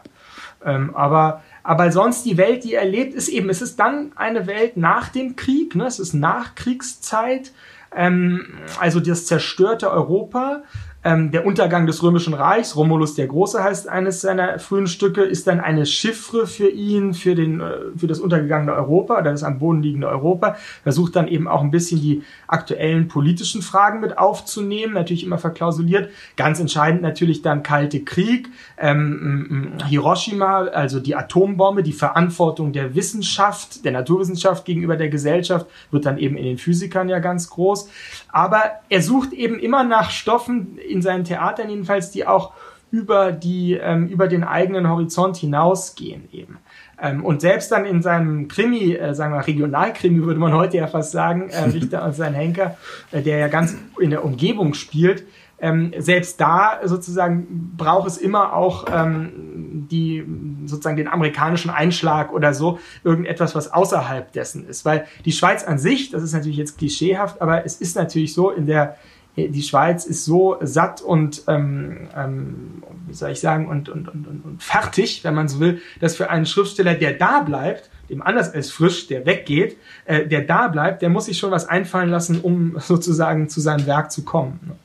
Ähm, 0.63 0.95
aber 0.95 1.41
aber 1.65 1.91
sonst 1.91 2.25
die 2.25 2.37
Welt, 2.37 2.63
die 2.63 2.75
er 2.75 2.85
lebt, 2.85 3.15
ist 3.15 3.27
eben, 3.27 3.49
es 3.49 3.59
ist 3.59 3.79
dann 3.79 4.11
eine 4.15 4.45
Welt 4.45 4.77
nach 4.77 5.09
dem 5.09 5.35
Krieg, 5.35 5.75
ne? 5.75 5.87
es 5.87 5.97
ist 5.97 6.13
Nachkriegszeit, 6.13 7.51
ähm, 7.95 8.59
also 8.79 8.99
das 8.99 9.25
zerstörte 9.25 9.89
Europa. 9.89 10.61
Ähm, 11.05 11.29
der 11.29 11.45
Untergang 11.45 11.85
des 11.85 12.01
Römischen 12.01 12.33
Reichs, 12.33 12.75
Romulus 12.75 13.13
der 13.13 13.27
Große 13.27 13.63
heißt 13.63 13.87
eines 13.87 14.21
seiner 14.21 14.57
frühen 14.57 14.87
Stücke, 14.87 15.21
ist 15.21 15.45
dann 15.45 15.59
eine 15.59 15.85
Chiffre 15.85 16.47
für 16.47 16.67
ihn, 16.67 17.13
für, 17.13 17.35
den, 17.35 17.61
äh, 17.61 17.73
für 17.95 18.07
das 18.07 18.19
untergegangene 18.19 18.73
Europa 18.73 19.19
oder 19.19 19.29
das 19.29 19.43
am 19.43 19.59
Boden 19.59 19.83
liegende 19.83 20.09
Europa. 20.09 20.57
Versucht 20.81 21.15
dann 21.15 21.27
eben 21.27 21.47
auch 21.47 21.61
ein 21.61 21.69
bisschen 21.69 22.01
die 22.01 22.23
aktuellen 22.47 23.07
politischen 23.07 23.61
Fragen 23.61 23.99
mit 23.99 24.17
aufzunehmen, 24.17 24.95
natürlich 24.95 25.23
immer 25.23 25.37
verklausuliert. 25.37 26.09
Ganz 26.37 26.59
entscheidend 26.59 27.03
natürlich 27.03 27.43
dann 27.43 27.61
Kalte 27.61 28.03
Krieg, 28.03 28.49
ähm, 28.79 29.73
Hiroshima, 29.87 30.63
also 30.63 30.99
die 30.99 31.15
Atombombe, 31.15 31.83
die 31.83 31.93
Verantwortung 31.93 32.73
der 32.73 32.95
Wissenschaft, 32.95 33.85
der 33.85 33.91
Naturwissenschaft 33.91 34.65
gegenüber 34.65 34.95
der 34.95 35.09
Gesellschaft, 35.09 35.67
wird 35.91 36.07
dann 36.07 36.17
eben 36.17 36.35
in 36.35 36.45
den 36.45 36.57
Physikern 36.57 37.09
ja 37.09 37.19
ganz 37.19 37.47
groß. 37.51 37.89
Aber 38.35 38.63
er 38.89 39.01
sucht 39.01 39.31
eben 39.31 39.57
immer 39.59 39.85
nach 39.85 40.09
Stoffen, 40.09 40.77
in 40.77 41.01
seinen 41.01 41.23
Theatern 41.23 41.69
jedenfalls, 41.69 42.11
die 42.11 42.27
auch 42.27 42.51
über 42.91 43.31
die 43.31 43.75
ähm, 43.81 44.07
über 44.09 44.27
den 44.27 44.43
eigenen 44.43 44.89
Horizont 44.89 45.37
hinausgehen 45.37 46.27
eben. 46.33 46.57
Ähm, 47.01 47.23
und 47.23 47.39
selbst 47.39 47.71
dann 47.71 47.85
in 47.85 48.01
seinem 48.01 48.49
Krimi, 48.49 48.93
äh, 48.93 49.15
sagen 49.15 49.33
wir 49.33 49.47
Regionalkrimi 49.47 50.21
würde 50.25 50.41
man 50.41 50.51
heute 50.51 50.75
ja 50.75 50.87
fast 50.87 51.13
sagen, 51.13 51.49
äh, 51.49 51.61
Richter 51.73 52.03
und 52.03 52.13
sein 52.13 52.33
Henker, 52.33 52.77
äh, 53.13 53.21
der 53.21 53.37
ja 53.37 53.47
ganz 53.47 53.77
in 54.01 54.09
der 54.09 54.25
Umgebung 54.25 54.73
spielt, 54.73 55.23
ähm, 55.65 55.93
selbst 55.97 56.39
da 56.39 56.79
sozusagen 56.83 57.73
braucht 57.75 58.07
es 58.07 58.17
immer 58.17 58.53
auch 58.53 58.85
ähm, 58.93 59.87
die 59.89 60.23
sozusagen 60.65 60.95
den 60.95 61.07
amerikanischen 61.07 61.71
Einschlag 61.71 62.31
oder 62.31 62.53
so 62.53 62.77
irgendetwas, 63.03 63.55
was 63.55 63.73
außerhalb 63.73 64.31
dessen 64.31 64.67
ist, 64.67 64.85
weil 64.85 65.07
die 65.25 65.31
Schweiz 65.31 65.63
an 65.63 65.79
sich, 65.79 66.11
das 66.11 66.21
ist 66.21 66.33
natürlich 66.33 66.57
jetzt 66.57 66.77
klischeehaft, 66.77 67.41
aber 67.41 67.65
es 67.65 67.77
ist 67.77 67.95
natürlich 67.95 68.35
so 68.35 68.51
in 68.51 68.67
der 68.67 68.95
die 69.37 69.63
Schweiz 69.63 70.05
ist 70.05 70.23
so 70.23 70.55
satt 70.61 71.01
und 71.01 71.43
ähm, 71.47 72.07
ähm, 72.15 72.83
wie 73.07 73.13
soll 73.13 73.31
ich 73.31 73.41
sagen 73.41 73.67
und, 73.67 73.89
und, 73.89 74.07
und, 74.07 74.25
und 74.25 74.63
fertig, 74.63 75.25
wenn 75.25 75.35
man 75.35 75.49
so 75.49 75.59
will, 75.59 75.81
dass 75.99 76.15
für 76.15 76.29
einen 76.29 76.45
Schriftsteller, 76.45 76.93
der 76.93 77.11
da 77.11 77.41
bleibt, 77.41 77.89
dem 78.09 78.21
anders 78.21 78.53
als 78.53 78.71
frisch, 78.71 79.07
der 79.07 79.25
weggeht, 79.25 79.75
äh, 80.05 80.25
der 80.25 80.41
da 80.43 80.69
bleibt, 80.69 81.01
der 81.01 81.09
muss 81.09 81.25
sich 81.25 81.37
schon 81.37 81.51
was 81.51 81.67
einfallen 81.67 82.09
lassen, 82.09 82.39
um 82.39 82.75
sozusagen 82.79 83.49
zu 83.49 83.59
seinem 83.59 83.85
Werk 83.87 84.09
zu 84.09 84.23
kommen. 84.23 84.77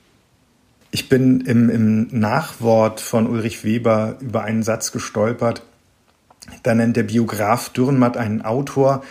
Ich 0.93 1.09
bin 1.09 1.43
im, 1.43 1.71
im 1.71 2.09
Nachwort 2.11 3.01
von 3.01 3.29
Ulrich 3.29 3.63
Weber 3.65 4.17
über 4.21 4.43
einen 4.43 4.65
Satz 4.65 4.91
gestolpert. 4.91 5.63
Da 6.65 6.75
nennt 6.75 6.97
der 6.97 7.05
Biograf 7.05 7.69
Dürrenmatt 7.69 8.17
einen 8.17 8.43
Autor, 8.43 9.05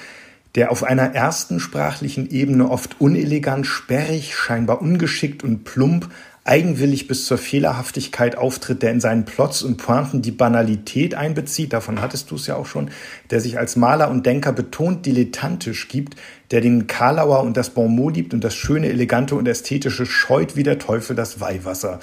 der 0.55 0.71
auf 0.71 0.83
einer 0.83 1.15
ersten 1.15 1.59
sprachlichen 1.59 2.29
Ebene 2.29 2.69
oft 2.69 2.99
unelegant, 2.99 3.65
sperrig, 3.65 4.35
scheinbar 4.35 4.81
ungeschickt 4.81 5.43
und 5.43 5.63
plump, 5.63 6.09
eigenwillig 6.49 7.07
bis 7.07 7.25
zur 7.25 7.37
Fehlerhaftigkeit 7.37 8.35
auftritt, 8.35 8.81
der 8.81 8.91
in 8.91 8.99
seinen 8.99 9.23
Plots 9.23 9.61
und 9.61 9.77
Pointen 9.77 10.23
die 10.23 10.31
Banalität 10.31 11.13
einbezieht, 11.13 11.73
davon 11.73 12.01
hattest 12.01 12.31
du 12.31 12.35
es 12.35 12.47
ja 12.47 12.55
auch 12.55 12.65
schon, 12.65 12.89
der 13.29 13.39
sich 13.39 13.59
als 13.59 13.75
Maler 13.75 14.09
und 14.09 14.25
Denker 14.25 14.51
betont 14.51 15.05
dilettantisch 15.05 15.87
gibt, 15.87 16.15
der 16.49 16.61
den 16.61 16.87
Karlauer 16.87 17.41
und 17.41 17.55
das 17.55 17.69
Bonmot 17.69 18.15
liebt 18.15 18.33
und 18.33 18.43
das 18.43 18.55
Schöne, 18.55 18.89
Elegante 18.89 19.35
und 19.35 19.47
Ästhetische 19.47 20.07
scheut 20.07 20.55
wie 20.55 20.63
der 20.63 20.79
Teufel 20.79 21.15
das 21.15 21.39
Weihwasser. 21.39 21.99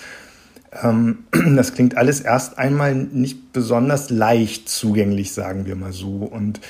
Ähm, 0.83 1.25
das 1.57 1.75
klingt 1.75 1.97
alles 1.97 2.21
erst 2.21 2.57
einmal 2.57 2.95
nicht 2.95 3.53
besonders 3.53 4.11
leicht 4.11 4.69
zugänglich, 4.69 5.33
sagen 5.33 5.67
wir 5.67 5.75
mal 5.75 5.93
so. 5.93 6.19
Und 6.19 6.61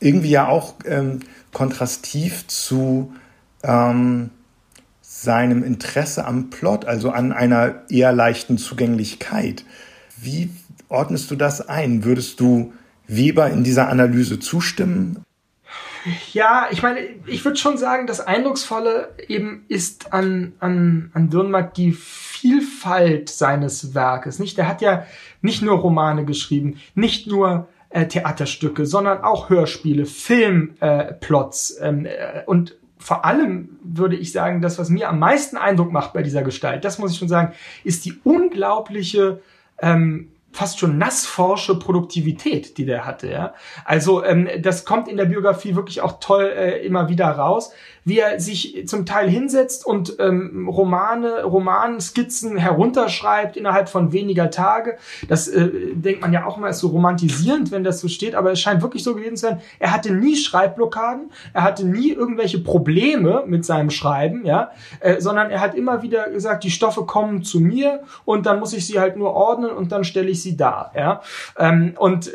irgendwie 0.00 0.30
ja 0.30 0.48
auch 0.48 0.74
ähm, 0.84 1.20
kontrastiv 1.52 2.46
zu 2.48 3.12
ähm, 3.62 4.30
seinem 5.22 5.62
Interesse 5.62 6.26
am 6.26 6.50
Plot, 6.50 6.86
also 6.86 7.10
an 7.10 7.32
einer 7.32 7.82
eher 7.88 8.12
leichten 8.12 8.58
Zugänglichkeit. 8.58 9.64
Wie 10.20 10.50
ordnest 10.88 11.30
du 11.30 11.36
das 11.36 11.68
ein? 11.68 12.04
Würdest 12.04 12.40
du 12.40 12.72
Weber 13.06 13.48
in 13.48 13.62
dieser 13.62 13.88
Analyse 13.88 14.40
zustimmen? 14.40 15.22
Ja, 16.32 16.66
ich 16.70 16.82
meine, 16.82 16.98
ich 17.26 17.44
würde 17.44 17.56
schon 17.56 17.78
sagen, 17.78 18.08
das 18.08 18.20
Eindrucksvolle 18.20 19.14
eben 19.28 19.64
ist 19.68 20.12
an, 20.12 20.52
an, 20.58 21.10
an 21.14 21.30
Dürrenmatt 21.30 21.76
die 21.76 21.92
Vielfalt 21.92 23.30
seines 23.30 23.94
Werkes. 23.94 24.40
Nicht? 24.40 24.58
Der 24.58 24.66
hat 24.66 24.82
ja 24.82 25.06
nicht 25.42 25.62
nur 25.62 25.78
Romane 25.78 26.24
geschrieben, 26.24 26.78
nicht 26.94 27.28
nur 27.28 27.68
äh, 27.88 28.06
Theaterstücke, 28.06 28.84
sondern 28.84 29.22
auch 29.22 29.48
Hörspiele, 29.48 30.06
Filmplots 30.06 31.70
äh, 31.70 31.88
ähm, 31.88 32.04
äh, 32.04 32.42
und 32.44 32.76
vor 33.04 33.26
allem 33.26 33.68
würde 33.82 34.16
ich 34.16 34.32
sagen, 34.32 34.62
das, 34.62 34.78
was 34.78 34.88
mir 34.88 35.10
am 35.10 35.18
meisten 35.18 35.58
Eindruck 35.58 35.92
macht 35.92 36.14
bei 36.14 36.22
dieser 36.22 36.42
Gestalt, 36.42 36.86
das 36.86 36.98
muss 36.98 37.12
ich 37.12 37.18
schon 37.18 37.28
sagen, 37.28 37.52
ist 37.84 38.06
die 38.06 38.14
unglaubliche 38.24 39.42
ähm, 39.82 40.30
fast 40.52 40.78
schon 40.78 40.96
nassforsche 40.96 41.78
Produktivität, 41.78 42.78
die 42.78 42.86
der 42.86 43.04
hatte. 43.04 43.30
Ja? 43.30 43.52
Also 43.84 44.24
ähm, 44.24 44.48
das 44.62 44.86
kommt 44.86 45.08
in 45.08 45.18
der 45.18 45.26
Biografie 45.26 45.74
wirklich 45.74 46.00
auch 46.00 46.18
toll 46.18 46.44
äh, 46.44 46.86
immer 46.86 47.10
wieder 47.10 47.26
raus 47.26 47.74
wie 48.04 48.18
er 48.18 48.40
sich 48.40 48.86
zum 48.86 49.06
Teil 49.06 49.28
hinsetzt 49.28 49.86
und 49.86 50.16
ähm, 50.18 50.68
Romane, 50.68 51.44
Romanskizzen 51.44 52.56
herunterschreibt 52.56 53.56
innerhalb 53.56 53.88
von 53.88 54.12
weniger 54.12 54.50
Tage. 54.50 54.98
Das 55.28 55.48
äh, 55.48 55.70
denkt 55.94 56.20
man 56.20 56.32
ja 56.32 56.46
auch 56.46 56.58
immer 56.58 56.68
ist 56.68 56.80
so 56.80 56.88
romantisierend, 56.88 57.70
wenn 57.70 57.84
das 57.84 58.00
so 58.00 58.08
steht, 58.08 58.34
aber 58.34 58.52
es 58.52 58.60
scheint 58.60 58.82
wirklich 58.82 59.02
so 59.02 59.14
gewesen 59.14 59.36
zu 59.36 59.46
sein. 59.46 59.60
Er 59.78 59.92
hatte 59.92 60.12
nie 60.12 60.36
Schreibblockaden, 60.36 61.30
er 61.52 61.62
hatte 61.62 61.86
nie 61.86 62.10
irgendwelche 62.10 62.58
Probleme 62.58 63.44
mit 63.46 63.64
seinem 63.64 63.90
Schreiben, 63.90 64.44
ja, 64.44 64.70
äh, 65.00 65.20
sondern 65.20 65.50
er 65.50 65.60
hat 65.60 65.74
immer 65.74 66.02
wieder 66.02 66.30
gesagt, 66.30 66.64
die 66.64 66.70
Stoffe 66.70 67.06
kommen 67.06 67.42
zu 67.42 67.60
mir 67.60 68.02
und 68.24 68.46
dann 68.46 68.60
muss 68.60 68.72
ich 68.72 68.86
sie 68.86 69.00
halt 69.00 69.16
nur 69.16 69.32
ordnen 69.32 69.70
und 69.70 69.92
dann 69.92 70.04
stelle 70.04 70.28
ich 70.28 70.42
sie 70.42 70.56
dar, 70.56 70.92
ja. 70.94 71.22
Ähm, 71.58 71.94
und 71.98 72.30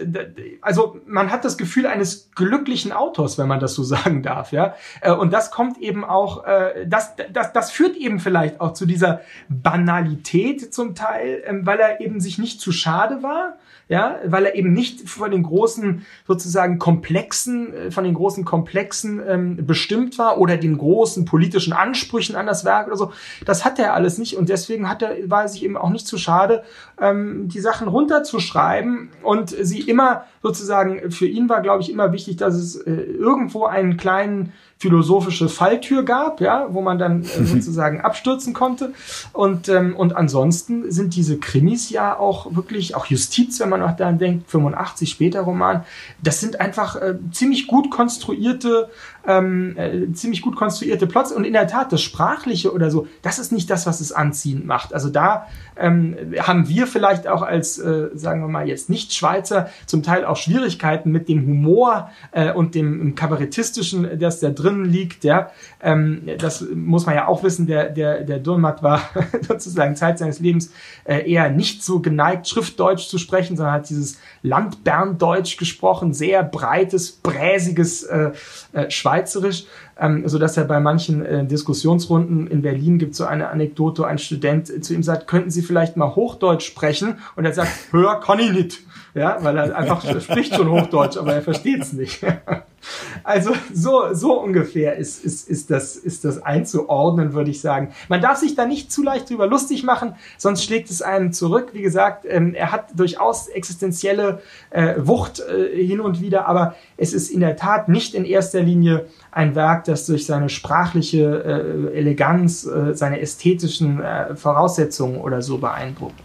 also 0.61 0.97
man 1.05 1.31
hat 1.31 1.45
das 1.45 1.57
Gefühl 1.57 1.85
eines 1.85 2.31
glücklichen 2.35 2.91
Autors, 2.91 3.37
wenn 3.37 3.47
man 3.47 3.59
das 3.59 3.73
so 3.73 3.83
sagen 3.95 4.23
darf, 4.23 4.51
ja. 4.51 4.75
Äh, 5.01 5.11
und 5.11 5.31
das 5.33 5.51
kommt 5.59 5.77
eben 5.79 6.05
auch, 6.05 6.45
äh, 6.45 6.87
das, 6.87 7.15
das, 7.33 7.51
das 7.51 7.69
führt 7.69 7.97
eben 7.97 8.21
vielleicht 8.21 8.61
auch 8.61 8.71
zu 8.71 8.85
dieser 8.85 9.19
Banalität 9.49 10.73
zum 10.73 10.95
Teil, 10.95 11.43
ähm, 11.45 11.65
weil 11.65 11.81
er 11.81 11.99
eben 11.99 12.21
sich 12.21 12.37
nicht 12.37 12.61
zu 12.61 12.71
schade 12.71 13.23
war, 13.23 13.57
ja, 13.89 14.19
weil 14.23 14.45
er 14.45 14.55
eben 14.55 14.71
nicht 14.71 15.09
von 15.09 15.31
den 15.31 15.43
großen 15.43 16.05
sozusagen 16.25 16.79
Komplexen, 16.79 17.73
äh, 17.73 17.91
von 17.91 18.05
den 18.05 18.13
großen 18.13 18.45
Komplexen 18.45 19.21
ähm, 19.27 19.65
bestimmt 19.65 20.17
war 20.17 20.37
oder 20.37 20.55
den 20.55 20.77
großen 20.77 21.25
politischen 21.25 21.73
Ansprüchen 21.73 22.37
an 22.37 22.45
das 22.45 22.63
Werk 22.63 22.87
oder 22.87 22.95
so. 22.95 23.11
Das 23.43 23.65
hat 23.65 23.79
er 23.79 23.95
alles 23.95 24.17
nicht 24.17 24.37
und 24.37 24.47
deswegen 24.47 24.87
hat 24.87 25.01
er, 25.01 25.29
war 25.29 25.41
er 25.41 25.49
sich 25.49 25.63
eben 25.63 25.75
auch 25.75 25.89
nicht 25.89 26.07
zu 26.07 26.17
schade, 26.17 26.63
ähm, 27.01 27.49
die 27.49 27.59
Sachen 27.59 27.89
runterzuschreiben 27.89 29.09
und 29.23 29.49
sie 29.49 29.81
immer 29.81 30.23
sozusagen, 30.41 31.11
für 31.11 31.27
ihn 31.27 31.49
war, 31.49 31.61
glaube 31.61 31.81
ich, 31.81 31.91
immer 31.91 32.13
wichtig, 32.13 32.37
dass 32.37 32.55
es 32.55 32.77
äh, 32.77 32.91
irgendwo 32.91 33.65
einen 33.65 33.97
kleinen 33.97 34.53
philosophische 34.79 35.49
Falltür 35.49 36.03
gab, 36.03 36.39
ja, 36.39 36.67
wo 36.69 36.81
man 36.81 36.97
dann 36.97 37.23
äh, 37.23 37.43
sozusagen 37.43 37.99
abstürzen 37.99 38.53
konnte. 38.53 38.93
Und, 39.33 39.67
ähm, 39.67 39.93
und 39.95 40.15
ansonsten 40.15 40.89
sind 40.89 41.15
diese 41.15 41.37
Krimis 41.37 41.89
ja 41.89 42.17
auch 42.17 42.55
wirklich, 42.55 42.95
auch 42.95 43.05
Justiz, 43.07 43.59
wenn 43.59 43.67
man 43.67 43.81
noch 43.81 43.97
daran 43.97 44.19
denkt, 44.19 44.49
85 44.49 45.09
später 45.09 45.41
Roman, 45.41 45.83
das 46.23 46.39
sind 46.39 46.61
einfach 46.61 46.95
äh, 46.95 47.15
ziemlich 47.31 47.67
gut 47.67 47.91
konstruierte 47.91 48.89
ähm, 49.27 49.77
äh, 49.77 50.11
ziemlich 50.13 50.41
gut 50.41 50.55
konstruierte 50.55 51.07
Plots 51.07 51.31
und 51.31 51.43
in 51.43 51.53
der 51.53 51.67
Tat 51.67 51.91
das 51.91 52.01
Sprachliche 52.01 52.73
oder 52.73 52.89
so, 52.89 53.07
das 53.21 53.39
ist 53.39 53.51
nicht 53.51 53.69
das, 53.69 53.85
was 53.85 53.99
es 54.01 54.11
anziehend 54.11 54.65
macht. 54.65 54.93
Also 54.93 55.09
da 55.09 55.47
ähm, 55.77 56.15
haben 56.39 56.67
wir 56.67 56.87
vielleicht 56.87 57.27
auch 57.27 57.41
als, 57.41 57.77
äh, 57.79 58.09
sagen 58.13 58.41
wir 58.41 58.47
mal 58.47 58.67
jetzt 58.67 58.89
Nicht-Schweizer 58.89 59.69
zum 59.85 60.03
Teil 60.03 60.25
auch 60.25 60.37
Schwierigkeiten 60.37 61.11
mit 61.11 61.29
dem 61.29 61.45
Humor 61.45 62.09
äh, 62.31 62.51
und 62.51 62.75
dem 62.75 63.15
Kabarettistischen, 63.15 64.19
das 64.19 64.39
da 64.39 64.49
drin 64.49 64.68
liegt. 64.69 65.23
Ja, 65.23 65.51
ähm, 65.81 66.21
das 66.37 66.65
muss 66.73 67.05
man 67.05 67.15
ja 67.15 67.27
auch 67.27 67.43
wissen. 67.43 67.67
Der 67.67 67.89
der 67.89 68.23
der 68.23 68.39
Dürrenmatt 68.39 68.83
war 68.83 69.01
sozusagen 69.47 69.95
Zeit 69.95 70.19
seines 70.19 70.39
Lebens 70.39 70.71
äh, 71.05 71.29
eher 71.29 71.49
nicht 71.49 71.83
so 71.83 71.99
geneigt, 71.99 72.47
Schriftdeutsch 72.47 73.07
zu 73.07 73.17
sprechen, 73.17 73.57
sondern 73.57 73.73
hat 73.73 73.89
dieses 73.89 74.19
Landberndeutsch 74.41 75.57
gesprochen, 75.57 76.13
sehr 76.13 76.43
breites, 76.43 77.11
bräsiges 77.11 78.03
äh, 78.03 78.31
äh, 78.73 78.89
Schweizerisch, 78.89 79.65
ähm, 79.99 80.27
so 80.27 80.39
dass 80.39 80.57
er 80.57 80.65
bei 80.65 80.79
manchen 80.79 81.25
äh, 81.25 81.45
Diskussionsrunden 81.45 82.47
in 82.47 82.61
Berlin 82.61 82.99
gibt 82.99 83.15
so 83.15 83.25
eine 83.25 83.49
Anekdote, 83.49 84.07
ein 84.07 84.17
Student 84.17 84.69
äh, 84.69 84.81
zu 84.81 84.93
ihm 84.93 85.03
sagt, 85.03 85.27
könnten 85.27 85.51
Sie 85.51 85.61
vielleicht 85.61 85.97
mal 85.97 86.15
Hochdeutsch 86.15 86.65
sprechen? 86.65 87.17
Und 87.35 87.45
er 87.45 87.53
sagt, 87.53 87.71
hör, 87.91 88.19
kann 88.19 88.39
ich 88.39 88.51
nicht. 88.51 88.79
Ja, 89.15 89.37
weil 89.41 89.57
er 89.57 89.75
einfach 89.75 90.03
spricht 90.21 90.55
schon 90.55 90.69
Hochdeutsch, 90.69 91.17
aber 91.17 91.33
er 91.33 91.41
versteht 91.41 91.81
es 91.81 91.93
nicht. 91.93 92.21
Also 93.23 93.51
so, 93.73 94.13
so 94.13 94.39
ungefähr 94.41 94.95
ist, 94.97 95.23
ist, 95.23 95.49
ist, 95.49 95.69
das, 95.69 95.95
ist 95.95 96.25
das 96.25 96.41
einzuordnen, 96.41 97.33
würde 97.33 97.51
ich 97.51 97.61
sagen. 97.61 97.93
Man 98.07 98.21
darf 98.21 98.37
sich 98.37 98.55
da 98.55 98.65
nicht 98.65 98.91
zu 98.91 99.03
leicht 99.03 99.29
drüber 99.29 99.47
lustig 99.47 99.83
machen, 99.83 100.15
sonst 100.37 100.63
schlägt 100.63 100.89
es 100.89 101.01
einem 101.01 101.33
zurück. 101.33 101.69
Wie 101.73 101.81
gesagt, 101.81 102.25
ähm, 102.27 102.53
er 102.53 102.71
hat 102.71 102.97
durchaus 102.97 103.47
existenzielle 103.47 104.41
äh, 104.69 104.95
Wucht 104.97 105.39
äh, 105.39 105.85
hin 105.85 105.99
und 105.99 106.21
wieder, 106.21 106.47
aber 106.47 106.75
es 106.97 107.13
ist 107.13 107.29
in 107.29 107.41
der 107.41 107.55
Tat 107.55 107.89
nicht 107.89 108.13
in 108.13 108.25
erster 108.25 108.61
Linie 108.61 109.07
ein 109.31 109.55
Werk, 109.55 109.85
das 109.85 110.05
durch 110.05 110.25
seine 110.25 110.49
sprachliche 110.49 111.91
äh, 111.93 111.97
Eleganz, 111.97 112.65
äh, 112.65 112.93
seine 112.93 113.19
ästhetischen 113.19 114.01
äh, 114.01 114.35
Voraussetzungen 114.35 115.17
oder 115.17 115.41
so 115.41 115.57
beeindruckt. 115.57 116.15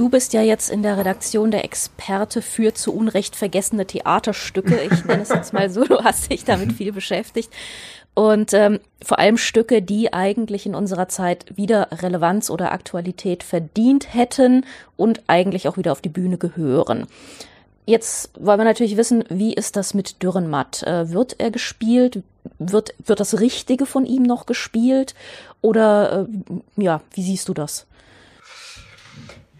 Du 0.00 0.08
bist 0.08 0.32
ja 0.32 0.40
jetzt 0.40 0.70
in 0.70 0.82
der 0.82 0.96
Redaktion 0.96 1.50
der 1.50 1.62
Experte 1.62 2.40
für 2.40 2.72
zu 2.72 2.94
Unrecht 2.94 3.36
vergessene 3.36 3.84
Theaterstücke. 3.84 4.80
Ich 4.90 5.04
nenne 5.04 5.20
es 5.20 5.28
jetzt 5.28 5.52
mal 5.52 5.68
so, 5.68 5.84
du 5.84 6.02
hast 6.02 6.32
dich 6.32 6.42
damit 6.46 6.72
viel 6.72 6.90
beschäftigt. 6.90 7.52
Und 8.14 8.54
ähm, 8.54 8.80
vor 9.04 9.18
allem 9.18 9.36
Stücke, 9.36 9.82
die 9.82 10.10
eigentlich 10.14 10.64
in 10.64 10.74
unserer 10.74 11.08
Zeit 11.08 11.54
wieder 11.54 11.88
Relevanz 11.92 12.48
oder 12.48 12.72
Aktualität 12.72 13.42
verdient 13.42 14.14
hätten 14.14 14.64
und 14.96 15.20
eigentlich 15.26 15.68
auch 15.68 15.76
wieder 15.76 15.92
auf 15.92 16.00
die 16.00 16.08
Bühne 16.08 16.38
gehören. 16.38 17.06
Jetzt 17.84 18.30
wollen 18.40 18.60
wir 18.60 18.64
natürlich 18.64 18.96
wissen, 18.96 19.24
wie 19.28 19.52
ist 19.52 19.76
das 19.76 19.92
mit 19.92 20.22
Dürrenmatt? 20.22 20.82
Äh, 20.84 21.10
wird 21.10 21.36
er 21.36 21.50
gespielt? 21.50 22.22
Wird, 22.58 22.94
wird 23.04 23.20
das 23.20 23.38
Richtige 23.38 23.84
von 23.84 24.06
ihm 24.06 24.22
noch 24.22 24.46
gespielt? 24.46 25.14
Oder 25.60 26.26
äh, 26.26 26.82
ja, 26.82 27.02
wie 27.12 27.22
siehst 27.22 27.50
du 27.50 27.52
das? 27.52 27.86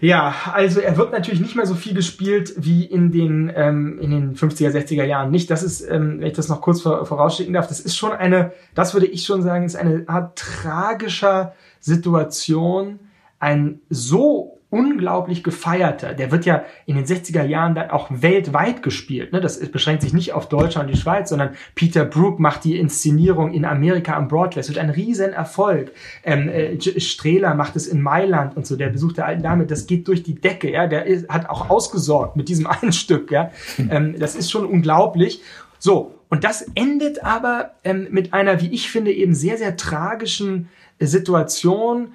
Ja, 0.01 0.35
also 0.55 0.81
er 0.81 0.97
wird 0.97 1.13
natürlich 1.13 1.41
nicht 1.41 1.57
mehr 1.57 1.67
so 1.67 1.75
viel 1.75 1.93
gespielt 1.93 2.55
wie 2.57 2.85
in 2.85 3.13
den, 3.13 3.53
ähm, 3.55 3.99
in 4.01 4.11
den 4.11 4.35
50er, 4.35 4.71
60er 4.71 5.05
Jahren. 5.05 5.31
Nicht, 5.31 5.51
das 5.51 5.63
ist, 5.63 5.83
ähm, 5.83 6.21
wenn 6.21 6.27
ich 6.27 6.33
das 6.33 6.49
noch 6.49 6.63
kurz 6.63 6.81
vorausschicken 6.81 7.53
darf, 7.53 7.67
das 7.67 7.81
ist 7.81 7.97
schon 7.97 8.13
eine, 8.13 8.53
das 8.75 8.95
würde 8.95 9.07
ich 9.07 9.25
schon 9.25 9.43
sagen, 9.43 9.65
ist 9.65 9.77
eine 9.77 10.05
Art 10.09 10.39
tragischer 10.39 11.55
Situation, 11.81 12.99
ein 13.39 13.81
so 13.91 14.60
unglaublich 14.71 15.43
gefeierter. 15.43 16.15
Der 16.15 16.31
wird 16.31 16.47
ja 16.47 16.65
in 16.87 16.97
den 16.97 17.05
60er 17.05 17.45
Jahren 17.45 17.75
dann 17.75 17.91
auch 17.91 18.09
weltweit 18.11 18.83
gespielt. 18.83 19.33
Ne? 19.33 19.41
Das 19.41 19.59
beschränkt 19.71 20.03
sich 20.03 20.13
nicht 20.13 20.33
auf 20.33 20.49
Deutschland 20.49 20.89
und 20.89 20.95
die 20.95 21.01
Schweiz, 21.01 21.29
sondern 21.29 21.51
Peter 21.75 22.05
Brook 22.05 22.39
macht 22.39 22.65
die 22.65 22.79
Inszenierung 22.79 23.53
in 23.53 23.65
Amerika 23.65 24.15
am 24.15 24.29
Broadway. 24.29 24.61
Es 24.61 24.69
wird 24.69 24.79
ein 24.79 24.91
riesen 24.91 25.33
Erfolg. 25.33 25.93
Ähm, 26.23 26.49
äh, 26.49 26.81
Strehler 27.01 27.55
macht 27.55 27.75
es 27.75 27.89
in 27.89 28.01
Mailand 28.01 28.57
und 28.57 28.67
so. 28.67 28.77
Der 28.77 28.89
Besuch 28.89 29.13
der 29.13 29.27
alten 29.27 29.43
Dame, 29.43 29.67
das 29.67 29.87
geht 29.87 30.07
durch 30.07 30.23
die 30.23 30.37
Decke. 30.37 30.71
Der 30.71 31.05
hat 31.29 31.51
auch 31.51 31.69
ausgesorgt 31.69 32.37
mit 32.37 32.49
diesem 32.49 32.67
einen 32.69 32.93
Stück. 32.93 33.33
Ähm, 33.79 34.17
das 34.19 34.37
ist 34.37 34.51
schon 34.51 34.65
unglaublich. 34.65 35.43
So 35.79 36.15
und 36.31 36.45
das 36.45 36.63
endet 36.75 37.25
aber 37.25 37.73
ähm, 37.83 38.07
mit 38.11 38.33
einer, 38.33 38.61
wie 38.61 38.73
ich 38.73 38.91
finde, 38.91 39.13
eben 39.13 39.35
sehr 39.35 39.59
sehr 39.59 39.77
tragischen 39.77 40.69
Situation 41.01 42.13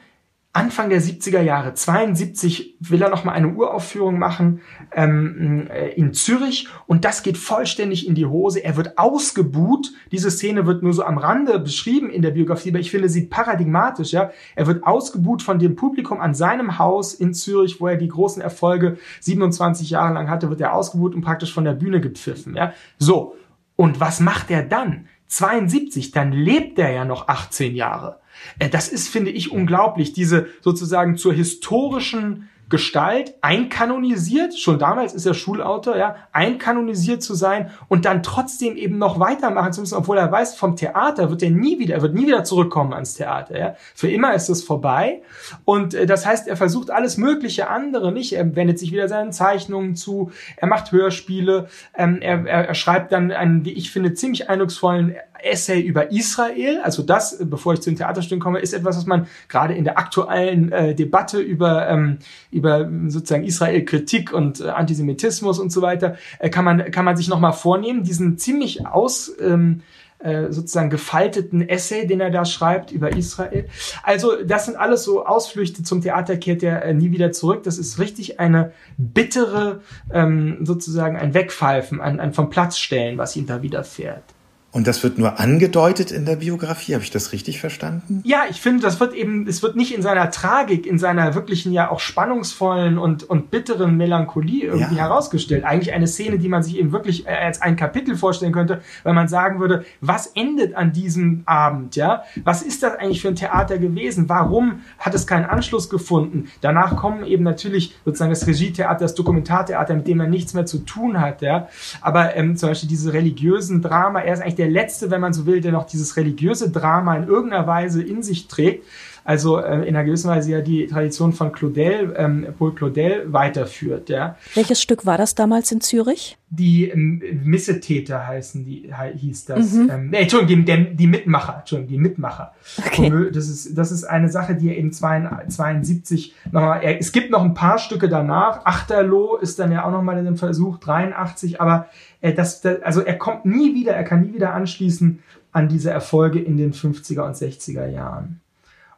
Anfang 0.56 0.90
der 0.90 1.02
70er 1.02 1.42
Jahre, 1.42 1.74
72, 1.74 2.78
will 2.80 3.02
er 3.02 3.10
nochmal 3.10 3.36
eine 3.36 3.54
Uraufführung 3.54 4.18
machen 4.18 4.62
ähm, 4.94 5.68
äh, 5.70 5.90
in 5.90 6.14
Zürich 6.14 6.70
und 6.88 7.04
das 7.04 7.24
geht 7.24 7.38
vollständig 7.38 8.08
in 8.08 8.16
die 8.16 8.26
Hose. 8.26 8.64
Er 8.64 8.78
wird 8.78 8.98
ausgebuht. 8.98 9.92
Diese 10.14 10.32
Szene 10.32 10.66
wird 10.66 10.82
nur 10.82 10.94
so 10.94 11.04
am 11.04 11.18
Rande 11.18 11.60
beschrieben 11.60 12.10
in 12.10 12.22
der 12.22 12.32
Biografie, 12.32 12.70
aber 12.70 12.80
ich 12.80 12.90
finde 12.90 13.10
sie 13.10 13.26
paradigmatisch. 13.26 14.14
Ja, 14.14 14.32
Er 14.56 14.66
wird 14.66 14.86
ausgebuht 14.86 15.42
von 15.42 15.60
dem 15.60 15.76
Publikum 15.76 16.22
an 16.22 16.34
seinem 16.34 16.80
Haus 16.80 17.14
in 17.14 17.34
Zürich, 17.34 17.82
wo 17.82 17.88
er 17.88 17.98
die 17.98 18.08
großen 18.08 18.42
Erfolge 18.42 18.98
27 19.20 19.90
Jahre 19.90 20.14
lang 20.14 20.30
hatte, 20.30 20.50
wird 20.50 20.62
er 20.62 20.74
ausgebuht 20.74 21.16
und 21.16 21.22
praktisch 21.22 21.54
von 21.54 21.66
der 21.66 21.74
Bühne 21.74 22.00
gepfiffen. 22.00 22.56
Ja, 22.56 22.72
So, 22.98 23.36
und 23.76 24.00
was 24.00 24.22
macht 24.22 24.50
er 24.52 24.64
dann? 24.64 25.08
72, 25.28 26.12
dann 26.12 26.32
lebt 26.32 26.80
er 26.80 26.92
ja 26.92 27.04
noch 27.04 27.28
18 27.28 27.76
Jahre. 27.76 28.20
Äh, 28.60 28.70
das 28.70 28.88
ist, 28.88 29.08
finde 29.08 29.32
ich, 29.32 29.52
unglaublich, 29.52 30.14
diese 30.14 30.48
sozusagen 30.62 31.18
zur 31.18 31.34
historischen 31.34 32.50
Gestalt 32.68 33.36
einkanonisiert, 33.42 34.58
schon 34.58 34.80
damals 34.80 35.14
ist 35.14 35.28
er 35.28 35.36
Schulautor, 35.36 35.98
ja, 35.98 36.16
einkanonisiert 36.32 37.22
zu 37.22 37.36
sein 37.36 37.70
und 37.90 38.06
dann 38.06 38.24
trotzdem 38.24 38.76
eben 38.76 38.98
noch 38.98 39.20
weitermachen 39.20 39.72
zu 39.72 39.82
müssen, 39.82 39.96
obwohl 39.96 40.18
er 40.18 40.32
weiß, 40.32 40.56
vom 40.56 40.76
Theater 40.76 41.30
wird 41.30 41.44
er 41.44 41.52
nie 41.52 41.78
wieder, 41.78 41.94
er 41.94 42.02
wird 42.02 42.16
nie 42.16 42.26
wieder 42.26 42.44
zurückkommen 42.44 42.94
ans 42.94 43.14
Theater, 43.14 43.60
ja. 43.60 43.76
Für 43.94 44.10
immer 44.10 44.34
ist 44.34 44.50
es 44.50 44.64
vorbei. 44.64 45.22
Und 45.64 45.94
äh, 45.94 46.08
das 46.08 46.26
heißt, 46.26 46.48
er 46.48 46.58
versucht 46.58 46.90
alles 46.90 47.18
mögliche 47.18 47.70
andere 47.70 48.12
nicht, 48.12 48.34
er 48.34 48.56
wendet 48.56 48.80
sich 48.80 48.92
wieder 48.92 49.08
seinen 49.08 49.32
Zeichnungen 49.32 49.96
zu, 49.96 50.32
er 50.58 50.68
macht 50.68 50.92
Hörspiele, 50.92 51.68
ähm, 51.96 52.18
er, 52.22 52.48
er, 52.48 52.68
er 52.70 52.76
schreibt 52.76 53.12
dann 53.12 53.32
einen, 53.32 53.64
wie 53.64 53.74
ich 53.74 53.92
finde, 53.92 54.16
ziemlich 54.16 54.50
eindrucksvollen 54.50 55.16
Essay 55.46 55.82
über 55.82 56.12
Israel. 56.12 56.82
Also 56.84 57.04
das, 57.04 57.38
bevor 57.42 57.74
ich 57.74 57.82
zu 57.82 57.90
den 57.90 57.98
Theaterstücken 57.98 58.42
komme, 58.42 58.60
ist 58.60 58.74
etwas, 58.74 58.98
was 58.98 59.06
man 59.06 59.28
gerade 59.48 59.74
in 59.74 59.84
der 59.84 59.98
aktuellen 59.98 60.72
äh, 60.72 60.96
Debatte 60.96 61.40
über, 61.40 61.88
ähm, 61.88 62.18
über 62.52 62.90
sozusagen 63.08 63.44
Israel-Kritik 63.44 64.34
und 64.34 64.62
äh, 64.62 64.70
Antisemitismus 64.70 65.60
und 65.60 65.72
so 65.72 65.82
weiter, 65.82 66.18
äh, 66.40 66.50
kann 66.50 66.66
man, 66.66 66.92
kann 66.92 67.06
man 67.06 67.18
sich 67.18 67.28
nochmal 67.28 67.54
vornehmen, 67.54 68.04
diesen 68.04 68.38
ziemlich 68.38 68.86
aus, 68.86 69.32
ähm, 69.40 69.82
äh, 70.20 70.52
sozusagen 70.52 70.90
gefalteten 70.90 71.68
Essay, 71.68 72.08
den 72.08 72.20
er 72.20 72.32
da 72.32 72.46
schreibt 72.46 72.92
über 72.92 73.16
Israel. 73.16 73.68
Also 74.02 74.44
das 74.44 74.66
sind 74.66 74.76
alles 74.76 75.04
so 75.04 75.26
Ausflüchte 75.26 75.84
zum 75.84 76.02
Theater 76.02 76.38
kehrt 76.38 76.64
er 76.64 76.84
äh, 76.84 76.94
nie 76.94 77.12
wieder 77.12 77.32
zurück. 77.32 77.64
Das 77.64 77.78
ist 77.78 78.00
richtig 78.00 78.40
eine 78.40 78.72
bittere, 78.98 79.82
ähm, 80.12 80.66
sozusagen 80.66 81.18
ein 81.18 81.34
Wegpfeifen, 81.34 82.02
ein, 82.02 82.20
ein 82.20 82.34
vom 82.34 82.50
Platz 82.50 82.78
stellen, 82.78 83.18
was 83.18 83.36
ihm 83.36 83.46
da 83.46 83.62
widerfährt. 83.62 84.35
Und 84.76 84.88
das 84.88 85.04
wird 85.04 85.18
nur 85.18 85.40
angedeutet 85.40 86.12
in 86.12 86.26
der 86.26 86.36
Biografie, 86.36 86.96
habe 86.96 87.04
ich 87.06 87.10
das 87.10 87.32
richtig 87.32 87.62
verstanden? 87.62 88.20
Ja, 88.26 88.44
ich 88.50 88.60
finde, 88.60 88.82
das 88.82 89.00
wird 89.00 89.14
eben, 89.14 89.48
es 89.48 89.64
wird 89.64 89.78
nicht 89.78 89.96
in 89.96 90.02
seiner 90.02 90.30
Tragik, 90.32 90.86
in 90.86 91.00
seiner 91.00 91.34
wirklichen 91.34 91.72
ja 91.72 91.90
auch 91.90 92.02
spannungsvollen 92.02 92.98
und, 92.98 93.24
und 93.24 93.52
bitteren 93.52 93.96
Melancholie 93.96 94.66
irgendwie 94.66 94.98
ja. 94.98 95.04
herausgestellt. 95.04 95.64
Eigentlich 95.64 95.94
eine 95.94 96.08
Szene, 96.08 96.40
die 96.40 96.50
man 96.50 96.62
sich 96.62 96.78
eben 96.78 96.92
wirklich 96.92 97.26
äh, 97.26 97.30
als 97.30 97.62
ein 97.62 97.78
Kapitel 97.78 98.18
vorstellen 98.18 98.52
könnte, 98.52 98.82
weil 99.04 99.14
man 99.14 99.30
sagen 99.30 99.62
würde, 99.62 99.86
was 100.02 100.28
endet 100.28 100.76
an 100.76 100.92
diesem 100.92 101.44
Abend, 101.46 101.96
ja? 101.96 102.24
Was 102.44 102.62
ist 102.62 102.84
das 102.84 102.96
eigentlich 102.98 103.22
für 103.22 103.30
ein 103.30 103.38
Theater 103.38 103.78
gewesen? 103.78 104.28
Warum 104.28 104.82
hat 105.00 105.16
es 105.16 105.26
keinen 105.26 105.46
Anschluss 105.46 105.90
gefunden? 105.90 106.50
Danach 106.60 106.98
kommen 106.98 107.24
eben 107.24 107.46
natürlich 107.46 107.96
sozusagen 108.04 108.32
das 108.32 108.46
Regietheater, 108.46 109.06
das 109.06 109.16
Dokumentartheater, 109.16 109.96
mit 109.96 110.06
dem 110.06 110.18
man 110.18 110.30
nichts 110.30 110.54
mehr 110.54 110.66
zu 110.66 110.80
tun 110.80 111.22
hat, 111.22 111.42
ja? 111.42 111.70
Aber 112.02 112.36
ähm, 112.36 112.58
zum 112.58 112.68
Beispiel 112.68 112.90
diese 112.90 113.14
religiösen 113.14 113.82
Drama, 113.82 114.20
er 114.20 114.34
ist 114.34 114.42
eigentlich 114.42 114.56
der 114.56 114.65
der 114.66 114.72
letzte, 114.72 115.12
wenn 115.12 115.22
man 115.22 115.34
so 115.34 115.46
will, 115.46 115.62
der 115.62 115.72
noch 115.72 115.86
dieses 115.86 116.18
religiöse 116.18 116.72
Drama 116.72 117.16
in 117.16 117.28
irgendeiner 117.28 117.68
Weise 117.68 118.02
in 118.02 118.24
sich 118.24 118.48
trägt. 118.48 118.84
Also 119.24 119.58
äh, 119.58 119.88
in 119.88 119.96
einer 119.96 120.04
gewissen 120.04 120.30
Weise 120.30 120.52
ja 120.52 120.62
die 120.62 120.86
Tradition 120.88 121.34
von 121.34 121.52
Claudel, 121.52 122.14
ähm, 122.18 122.48
Paul 122.58 122.76
Claudel 122.76 123.32
weiterführt. 123.32 124.10
Ja. 124.10 124.38
Welches 124.54 124.82
Stück 124.82 125.06
war 125.06 125.18
das 125.18 125.34
damals 125.34 125.72
in 125.72 125.82
Zürich? 125.82 126.38
Die 126.56 126.90
ähm, 126.90 127.22
Missetäter 127.44 128.26
heißen 128.26 128.64
die, 128.64 128.92
hieß 129.16 129.46
das. 129.46 129.74
Mhm. 129.74 129.90
Ähm, 129.92 130.10
nee, 130.10 130.22
Entschuldigung, 130.22 130.66
die, 130.66 130.96
die 130.96 131.08
Mitmacher. 131.08 131.58
Entschuldigung, 131.60 131.90
die 131.90 131.98
Mitmacher. 131.98 132.54
Okay. 132.78 133.30
Das 133.32 133.50
ist, 133.50 133.78
das 133.78 133.92
ist 133.92 134.04
eine 134.04 134.30
Sache, 134.30 134.56
die 134.56 134.70
er 134.70 134.78
eben 134.78 134.92
72 134.92 136.34
nochmal, 136.52 136.82
er, 136.82 137.00
es 137.00 137.12
gibt 137.12 137.32
noch 137.32 137.44
ein 137.44 137.54
paar 137.54 137.78
Stücke 137.78 138.10
danach. 138.10 138.66
Achterloh 138.66 139.38
ist 139.38 139.60
dann 139.60 139.72
ja 139.72 139.86
auch 139.86 139.92
nochmal 139.92 140.18
in 140.18 140.26
dem 140.26 140.38
Versuch, 140.38 140.78
83, 140.80 141.60
aber 141.60 141.88
äh, 142.22 142.34
das, 142.34 142.62
das, 142.62 142.82
also 142.84 143.02
er 143.02 143.18
kommt 143.18 143.46
nie 143.46 143.74
wieder, 143.76 143.94
er 143.94 144.04
kann 144.04 144.22
nie 144.22 144.34
wieder 144.34 144.54
anschließen 144.54 145.20
an 145.52 145.68
diese 145.68 145.90
Erfolge 145.90 146.40
in 146.40 146.58
den 146.58 146.74
50er 146.74 147.22
und 147.22 147.36
60er 147.36 147.88
Jahren. 147.88 148.42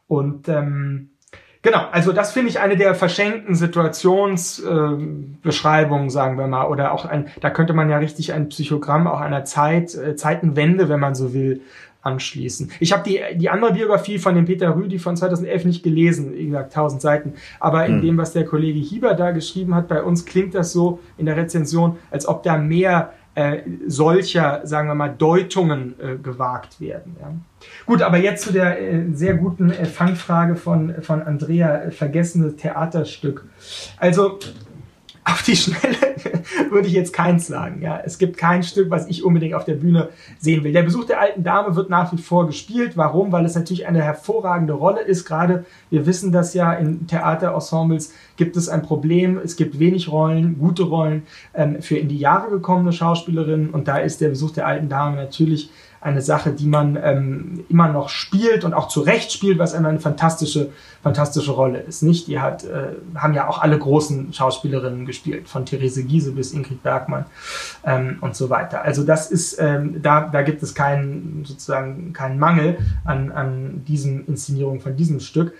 Und 0.07 0.47
ähm, 0.49 1.09
genau, 1.61 1.85
also 1.91 2.11
das 2.11 2.31
finde 2.31 2.49
ich 2.49 2.59
eine 2.59 2.75
der 2.77 2.95
verschenkten 2.95 3.53
Situationsbeschreibungen, 3.55 6.07
äh, 6.07 6.11
sagen 6.11 6.37
wir 6.37 6.47
mal, 6.47 6.67
oder 6.67 6.91
auch 6.91 7.05
ein, 7.05 7.27
da 7.41 7.49
könnte 7.49 7.73
man 7.73 7.89
ja 7.89 7.97
richtig 7.97 8.33
ein 8.33 8.49
Psychogramm 8.49 9.07
auch 9.07 9.21
einer 9.21 9.45
Zeit, 9.45 9.95
äh, 9.95 10.15
Zeitenwende, 10.15 10.89
wenn 10.89 10.99
man 10.99 11.15
so 11.15 11.33
will, 11.33 11.61
anschließen. 12.07 12.71
Ich 12.79 12.93
habe 12.93 13.03
die, 13.03 13.19
die 13.35 13.49
andere 13.49 13.73
Biografie 13.73 14.17
von 14.17 14.33
dem 14.33 14.45
Peter 14.45 14.75
Rüdi 14.75 14.97
von 14.97 15.17
2011 15.17 15.65
nicht 15.65 15.83
gelesen, 15.83 16.33
wie 16.33 16.45
gesagt, 16.45 16.75
1000 16.75 17.01
Seiten. 17.01 17.33
Aber 17.59 17.85
in 17.85 17.95
hm. 17.95 18.01
dem, 18.01 18.17
was 18.17 18.33
der 18.33 18.45
Kollege 18.45 18.79
Hieber 18.79 19.13
da 19.13 19.31
geschrieben 19.31 19.75
hat, 19.75 19.87
bei 19.87 20.01
uns 20.01 20.25
klingt 20.25 20.55
das 20.55 20.71
so 20.71 20.99
in 21.17 21.25
der 21.25 21.35
Rezension, 21.35 21.97
als 22.09 22.27
ob 22.27 22.43
da 22.43 22.57
mehr 22.57 23.13
äh, 23.37 23.61
solcher, 23.85 24.61
sagen 24.63 24.87
wir 24.87 24.95
mal, 24.95 25.13
Deutungen 25.15 25.93
äh, 25.99 26.17
gewagt 26.17 26.81
werden. 26.81 27.15
Ja. 27.21 27.31
Gut, 27.85 28.01
aber 28.01 28.17
jetzt 28.17 28.43
zu 28.43 28.51
der 28.51 28.81
äh, 28.81 29.03
sehr 29.13 29.35
guten 29.35 29.69
äh, 29.69 29.85
Fangfrage 29.85 30.55
von, 30.55 31.03
von 31.03 31.21
Andrea, 31.21 31.83
äh, 31.83 31.91
vergessene 31.91 32.55
Theaterstück. 32.55 33.45
Also 33.97 34.39
auf 35.27 35.43
die 35.43 35.55
Schnelle 35.55 35.97
würde 36.71 36.87
ich 36.87 36.93
jetzt 36.93 37.13
keins 37.13 37.47
sagen. 37.47 37.81
Ja, 37.81 38.01
es 38.03 38.17
gibt 38.17 38.37
kein 38.37 38.63
Stück, 38.63 38.89
was 38.89 39.07
ich 39.07 39.23
unbedingt 39.23 39.53
auf 39.53 39.65
der 39.65 39.75
Bühne 39.75 40.09
sehen 40.39 40.63
will. 40.63 40.73
Der 40.73 40.83
Besuch 40.83 41.05
der 41.05 41.19
alten 41.19 41.43
Dame 41.43 41.75
wird 41.75 41.89
nach 41.89 42.11
wie 42.13 42.17
vor 42.17 42.47
gespielt. 42.47 42.95
Warum? 42.95 43.31
Weil 43.31 43.45
es 43.45 43.55
natürlich 43.55 43.87
eine 43.87 44.01
hervorragende 44.01 44.73
Rolle 44.73 45.01
ist. 45.01 45.25
Gerade 45.25 45.65
wir 45.89 46.05
wissen 46.05 46.31
das 46.31 46.53
ja 46.53 46.73
in 46.73 47.07
Theaterensembles 47.07 48.13
gibt 48.37 48.55
es 48.55 48.69
ein 48.69 48.83
Problem. 48.83 49.39
Es 49.43 49.55
gibt 49.55 49.79
wenig 49.79 50.11
Rollen, 50.11 50.57
gute 50.59 50.83
Rollen 50.83 51.23
ähm, 51.53 51.81
für 51.81 51.97
in 51.97 52.07
die 52.07 52.19
Jahre 52.19 52.49
gekommene 52.49 52.93
Schauspielerinnen. 52.93 53.71
Und 53.71 53.87
da 53.87 53.97
ist 53.97 54.21
der 54.21 54.29
Besuch 54.29 54.51
der 54.51 54.67
alten 54.67 54.89
Dame 54.89 55.17
natürlich 55.17 55.69
eine 56.01 56.21
Sache, 56.21 56.51
die 56.51 56.67
man 56.67 56.97
ähm, 57.01 57.65
immer 57.69 57.87
noch 57.87 58.09
spielt 58.09 58.63
und 58.63 58.73
auch 58.73 58.87
zu 58.87 59.01
Recht 59.01 59.31
spielt, 59.31 59.59
was 59.59 59.73
eine 59.73 59.99
fantastische, 59.99 60.69
fantastische 61.01 61.51
Rolle 61.51 61.79
ist. 61.79 62.03
Nicht? 62.03 62.27
Die 62.27 62.39
hat, 62.39 62.63
äh, 62.63 62.95
haben 63.15 63.33
ja 63.33 63.47
auch 63.47 63.61
alle 63.61 63.77
großen 63.77 64.33
Schauspielerinnen 64.33 65.05
gespielt, 65.05 65.49
von 65.49 65.65
Therese 65.65 66.03
Giese 66.03 66.31
bis 66.31 66.53
Ingrid 66.53 66.83
Bergmann 66.83 67.25
ähm, 67.83 68.17
und 68.21 68.35
so 68.35 68.49
weiter. 68.49 68.83
Also 68.83 69.03
das 69.03 69.31
ist, 69.31 69.57
ähm, 69.59 70.01
da, 70.01 70.21
da 70.21 70.41
gibt 70.43 70.61
es 70.63 70.75
keinen 70.75 71.43
sozusagen 71.45 72.13
keinen 72.13 72.39
Mangel 72.39 72.77
an, 73.03 73.31
an 73.31 73.83
diesem 73.85 74.25
Inszenierung 74.27 74.79
von 74.79 74.95
diesem 74.95 75.19
Stück. 75.19 75.53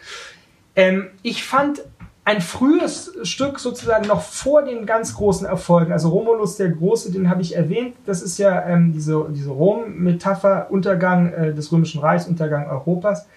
Ähm, 0.76 1.08
ich 1.24 1.44
fand 1.44 1.82
ein 2.28 2.42
frühes 2.42 3.14
Stück 3.24 3.58
sozusagen 3.58 4.06
noch 4.06 4.22
vor 4.22 4.62
den 4.62 4.86
ganz 4.86 5.16
großen 5.16 5.48
Erfolgen. 5.48 5.94
Also 5.94 6.10
Romulus 6.10 6.58
der 6.58 6.68
Große, 6.72 7.10
den 7.14 7.30
habe 7.30 7.42
ich 7.42 7.56
erwähnt. 7.56 7.96
Das 8.06 8.22
ist 8.22 8.38
ja 8.38 8.68
ähm, 8.68 8.92
diese, 8.92 9.28
diese 9.30 9.50
Rom-Metapher, 9.50 10.68
Untergang 10.70 11.32
äh, 11.32 11.54
des 11.54 11.72
Römischen 11.72 12.02
Reichs, 12.02 12.28
Untergang 12.28 12.68
Europas. 12.68 13.30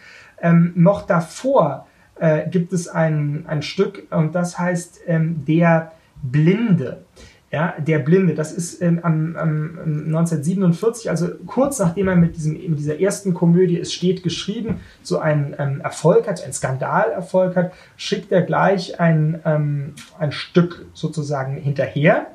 Ähm, 0.42 0.72
noch 0.74 1.02
davor 1.02 1.86
äh, 2.16 2.48
gibt 2.48 2.72
es 2.72 2.88
ein, 2.88 3.44
ein 3.46 3.62
Stück 3.62 4.08
und 4.10 4.34
das 4.34 4.58
heißt 4.58 5.02
ähm, 5.06 5.44
Der 5.46 5.92
Blinde. 6.20 7.04
Ja, 7.52 7.74
der 7.78 7.98
Blinde. 7.98 8.34
Das 8.34 8.52
ist 8.52 8.80
ähm, 8.80 9.00
am, 9.02 9.36
am 9.36 9.78
1947, 10.06 11.10
also 11.10 11.28
kurz 11.46 11.80
nachdem 11.80 12.06
er 12.08 12.16
mit, 12.16 12.36
diesem, 12.36 12.52
mit 12.52 12.78
dieser 12.78 13.00
ersten 13.00 13.34
Komödie 13.34 13.78
Es 13.78 13.92
steht 13.92 14.22
geschrieben, 14.22 14.80
so 15.02 15.18
einen 15.18 15.54
ähm, 15.58 15.80
Erfolg 15.80 16.28
hat, 16.28 16.42
einen 16.42 16.52
Skandalerfolg 16.52 17.56
hat, 17.56 17.72
schickt 17.96 18.30
er 18.30 18.42
gleich 18.42 19.00
ein, 19.00 19.40
ähm, 19.44 19.94
ein 20.18 20.30
Stück 20.30 20.86
sozusagen 20.94 21.56
hinterher. 21.56 22.28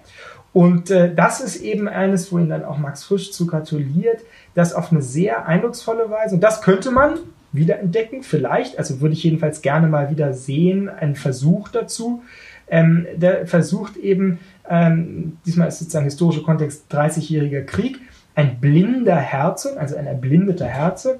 Und 0.51 0.89
äh, 0.89 1.13
das 1.13 1.39
ist 1.41 1.57
eben 1.57 1.87
eines, 1.87 2.31
wo 2.31 2.37
ihn 2.37 2.49
dann 2.49 2.65
auch 2.65 2.77
Max 2.77 3.03
Frisch 3.03 3.31
zu 3.31 3.45
gratuliert, 3.45 4.21
das 4.53 4.73
auf 4.73 4.91
eine 4.91 5.01
sehr 5.01 5.45
eindrucksvolle 5.47 6.09
Weise, 6.09 6.35
und 6.35 6.41
das 6.41 6.61
könnte 6.61 6.91
man 6.91 7.19
wiederentdecken, 7.51 8.23
vielleicht, 8.23 8.77
also 8.77 9.01
würde 9.01 9.13
ich 9.13 9.23
jedenfalls 9.23 9.61
gerne 9.61 9.87
mal 9.87 10.09
wieder 10.09 10.33
sehen, 10.33 10.89
einen 10.89 11.15
Versuch 11.15 11.69
dazu, 11.69 12.23
ähm, 12.67 13.05
der 13.15 13.47
versucht 13.47 13.97
eben 13.97 14.39
ähm, 14.69 15.37
diesmal 15.45 15.67
ist 15.67 15.79
sozusagen 15.79 16.05
historischer 16.05 16.43
Kontext 16.43 16.85
30-jähriger 16.91 17.63
Krieg, 17.63 17.99
ein 18.33 18.59
blinder 18.59 19.15
Herzog, 19.15 19.77
also 19.77 19.95
ein 19.95 20.07
erblindeter 20.07 20.65
Herzog, 20.65 21.19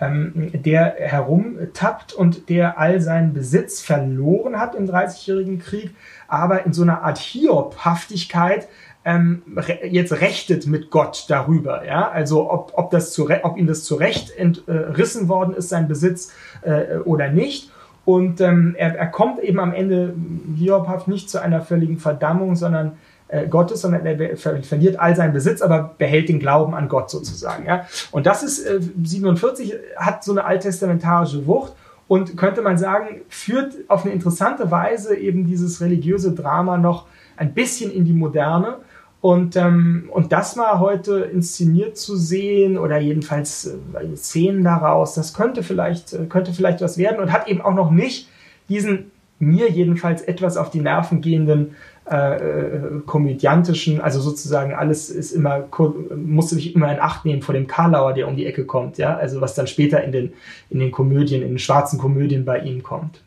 ähm, 0.00 0.50
der 0.54 0.94
herumtappt 0.98 2.14
und 2.14 2.48
der 2.48 2.78
all 2.78 3.00
seinen 3.00 3.34
Besitz 3.34 3.82
verloren 3.82 4.58
hat 4.58 4.74
im 4.74 4.88
30-jährigen 4.88 5.58
Krieg, 5.58 5.94
aber 6.26 6.64
in 6.64 6.72
so 6.72 6.82
einer 6.82 7.02
Art 7.02 7.18
Hiobhaftigkeit 7.18 8.68
ähm, 9.04 9.42
re 9.54 9.80
jetzt 9.84 10.12
rechtet 10.22 10.66
mit 10.66 10.90
Gott 10.90 11.26
darüber. 11.28 11.84
Ja? 11.84 12.08
Also 12.08 12.50
ob, 12.50 12.72
ob, 12.76 12.90
das 12.90 13.12
zu 13.12 13.28
ob 13.42 13.58
ihm 13.58 13.66
das 13.66 13.84
zu 13.84 13.96
Recht 13.96 14.30
entrissen 14.30 15.28
worden 15.28 15.54
ist, 15.54 15.68
sein 15.68 15.86
Besitz 15.86 16.32
äh, 16.62 16.96
oder 17.04 17.28
nicht. 17.28 17.70
Und 18.04 18.40
ähm, 18.40 18.74
er, 18.76 18.96
er 18.96 19.06
kommt 19.06 19.38
eben 19.38 19.58
am 19.58 19.72
Ende 19.72 20.14
hiobhaft 20.56 21.08
nicht 21.08 21.30
zu 21.30 21.40
einer 21.40 21.62
völligen 21.62 21.98
Verdammung, 21.98 22.54
sondern 22.54 22.92
äh, 23.28 23.48
Gottes, 23.48 23.80
sondern 23.80 24.04
er 24.04 24.36
ver 24.36 24.62
verliert 24.62 24.98
all 25.00 25.16
seinen 25.16 25.32
Besitz, 25.32 25.62
aber 25.62 25.94
behält 25.96 26.28
den 26.28 26.38
Glauben 26.38 26.74
an 26.74 26.88
Gott 26.88 27.10
sozusagen. 27.10 27.66
Ja? 27.66 27.86
Und 28.10 28.26
das 28.26 28.42
ist 28.42 28.64
äh, 28.66 28.80
47 29.02 29.74
hat 29.96 30.22
so 30.22 30.32
eine 30.32 30.44
alttestamentarische 30.44 31.46
Wucht 31.46 31.72
und 32.06 32.36
könnte 32.36 32.60
man 32.62 32.76
sagen, 32.76 33.22
führt 33.28 33.74
auf 33.88 34.04
eine 34.04 34.12
interessante 34.12 34.70
Weise 34.70 35.16
eben 35.16 35.46
dieses 35.46 35.80
religiöse 35.80 36.32
Drama 36.32 36.76
noch 36.76 37.06
ein 37.36 37.54
bisschen 37.54 37.90
in 37.90 38.04
die 38.04 38.12
Moderne. 38.12 38.76
Und, 39.24 39.56
ähm, 39.56 40.10
und 40.12 40.32
das 40.32 40.54
mal 40.54 40.80
heute 40.80 41.20
inszeniert 41.20 41.96
zu 41.96 42.14
sehen 42.14 42.76
oder 42.76 42.98
jedenfalls 42.98 43.64
äh, 43.64 44.16
Szenen 44.16 44.62
daraus, 44.62 45.14
das 45.14 45.32
könnte 45.32 45.62
vielleicht, 45.62 46.12
äh, 46.12 46.26
könnte 46.26 46.52
vielleicht 46.52 46.82
was 46.82 46.98
werden 46.98 47.20
und 47.20 47.32
hat 47.32 47.48
eben 47.48 47.62
auch 47.62 47.72
noch 47.72 47.90
nicht 47.90 48.28
diesen 48.68 49.10
mir 49.38 49.70
jedenfalls 49.70 50.20
etwas 50.20 50.58
auf 50.58 50.68
die 50.68 50.82
Nerven 50.82 51.22
gehenden 51.22 51.74
äh, 52.04 52.36
äh 52.36 52.80
komödiantischen, 53.06 53.98
also 54.02 54.20
sozusagen 54.20 54.74
alles 54.74 55.08
ist 55.08 55.32
immer, 55.32 55.70
musste 56.14 56.56
sich 56.56 56.74
immer 56.74 56.92
in 56.92 57.00
Acht 57.00 57.24
nehmen 57.24 57.40
vor 57.40 57.54
dem 57.54 57.66
Karlauer, 57.66 58.12
der 58.12 58.28
um 58.28 58.36
die 58.36 58.44
Ecke 58.44 58.66
kommt, 58.66 58.98
ja, 58.98 59.16
also 59.16 59.40
was 59.40 59.54
dann 59.54 59.66
später 59.66 60.04
in 60.04 60.12
den, 60.12 60.34
in 60.68 60.80
den 60.80 60.92
Komödien, 60.92 61.40
in 61.40 61.48
den 61.48 61.58
schwarzen 61.58 61.98
Komödien 61.98 62.44
bei 62.44 62.58
ihm 62.58 62.82
kommt. 62.82 63.22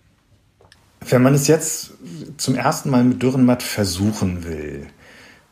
Wenn 1.09 1.23
man 1.23 1.33
es 1.33 1.47
jetzt 1.47 1.95
zum 2.37 2.53
ersten 2.53 2.91
Mal 2.91 3.03
mit 3.03 3.23
Dürrenmatt 3.23 3.63
versuchen 3.63 4.45
will, 4.45 4.85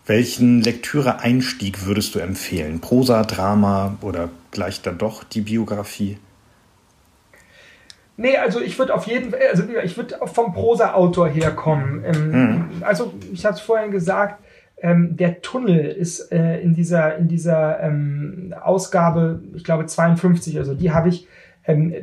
welchen 0.05 0.61
Lektüre-Einstieg 0.61 1.85
würdest 1.85 2.15
du 2.15 2.19
empfehlen? 2.19 2.79
Prosa, 2.79 3.23
Drama 3.23 3.97
oder 4.01 4.29
gleich 4.51 4.81
dann 4.81 4.97
doch 4.97 5.23
die 5.23 5.41
Biografie? 5.41 6.17
Nee, 8.17 8.37
also 8.37 8.61
ich 8.61 8.79
würde 8.79 8.93
auf 8.93 9.07
jeden 9.07 9.31
Fall, 9.31 9.39
also 9.51 9.63
ich 9.83 9.97
würde 9.97 10.17
vom 10.25 10.53
Prosa-Autor 10.53 11.27
herkommen. 11.27 12.03
Ähm, 12.05 12.31
mhm. 12.31 12.65
Also 12.81 13.13
ich 13.33 13.45
hatte 13.45 13.55
es 13.55 13.61
vorhin 13.61 13.91
gesagt, 13.91 14.41
ähm, 14.81 15.17
der 15.17 15.41
Tunnel 15.41 15.85
ist 15.85 16.31
äh, 16.31 16.59
in 16.61 16.75
dieser, 16.75 17.17
in 17.17 17.27
dieser 17.27 17.79
ähm, 17.81 18.53
Ausgabe, 18.61 19.41
ich 19.55 19.63
glaube 19.63 19.85
52, 19.85 20.57
also 20.57 20.75
die 20.75 20.91
habe 20.91 21.09
ich 21.09 21.27
ähm, 21.67 21.93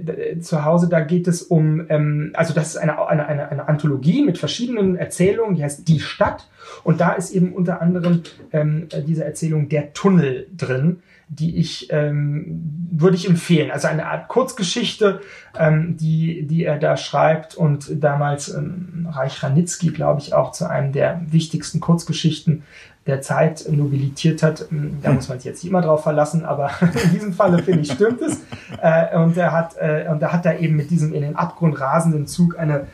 zu 0.43 0.65
Hause, 0.65 0.89
da 0.89 1.01
geht 1.01 1.29
es 1.29 1.43
um, 1.43 1.87
ähm, 1.89 2.33
also 2.35 2.53
das 2.53 2.69
ist 2.69 2.77
eine, 2.77 3.07
eine, 3.07 3.27
eine, 3.27 3.49
eine 3.49 3.69
Anthologie 3.69 4.25
mit 4.25 4.39
verschiedenen 4.39 4.97
Erzählungen, 4.97 5.55
die 5.55 5.65
heißt 5.65 5.87
Die 5.87 6.01
Stadt. 6.01 6.49
Und 6.85 7.01
da 7.01 7.13
ist 7.13 7.31
eben 7.31 7.53
unter 7.53 7.81
anderem 7.81 8.23
ähm, 8.53 8.89
diese 9.07 9.25
Erzählung 9.25 9.69
Der 9.69 9.93
Tunnel 9.93 10.49
drin, 10.57 11.03
die 11.29 11.57
ich, 11.57 11.89
ähm, 11.91 12.89
würde 12.91 13.17
ich 13.17 13.29
empfehlen. 13.29 13.71
Also 13.71 13.89
eine 13.89 14.07
Art 14.07 14.29
Kurzgeschichte, 14.29 15.21
ähm, 15.59 15.97
die, 15.97 16.47
die 16.47 16.65
er 16.65 16.79
da 16.79 16.97
schreibt 16.97 17.55
und 17.55 18.03
damals 18.03 18.53
ähm, 18.53 19.09
Reich 19.11 19.43
Ranitzky, 19.43 19.91
glaube 19.91 20.21
ich, 20.21 20.35
auch 20.35 20.53
zu 20.53 20.69
einem 20.69 20.93
der 20.93 21.23
wichtigsten 21.27 21.81
Kurzgeschichten 21.81 22.65
der 23.07 23.21
Zeit 23.21 23.67
nobilitiert 23.69 24.43
hat. 24.43 24.67
Hm, 24.71 24.99
da 25.03 25.13
muss 25.13 25.29
man 25.29 25.39
sich 25.39 25.47
jetzt 25.47 25.63
nicht 25.63 25.71
immer 25.71 25.83
drauf 25.83 26.03
verlassen, 26.03 26.45
aber 26.45 26.71
in 27.05 27.13
diesem 27.13 27.33
Falle 27.33 27.63
finde 27.63 27.81
ich 27.81 27.93
stimmt 27.93 28.21
es. 28.23 28.41
Äh, 28.81 29.17
und 29.17 29.37
er 29.37 29.53
hat 29.53 29.77
äh, 29.79 30.07
und 30.11 30.21
da 30.21 30.33
hat 30.33 30.47
er 30.47 30.61
eben 30.61 30.77
mit 30.77 30.91
diesem 30.91 31.13
in 31.13 31.23
den 31.23 31.37
Abgrund 31.37 31.81
rasenden 31.81 32.27
Zug 32.27 32.59
eine 32.59 32.87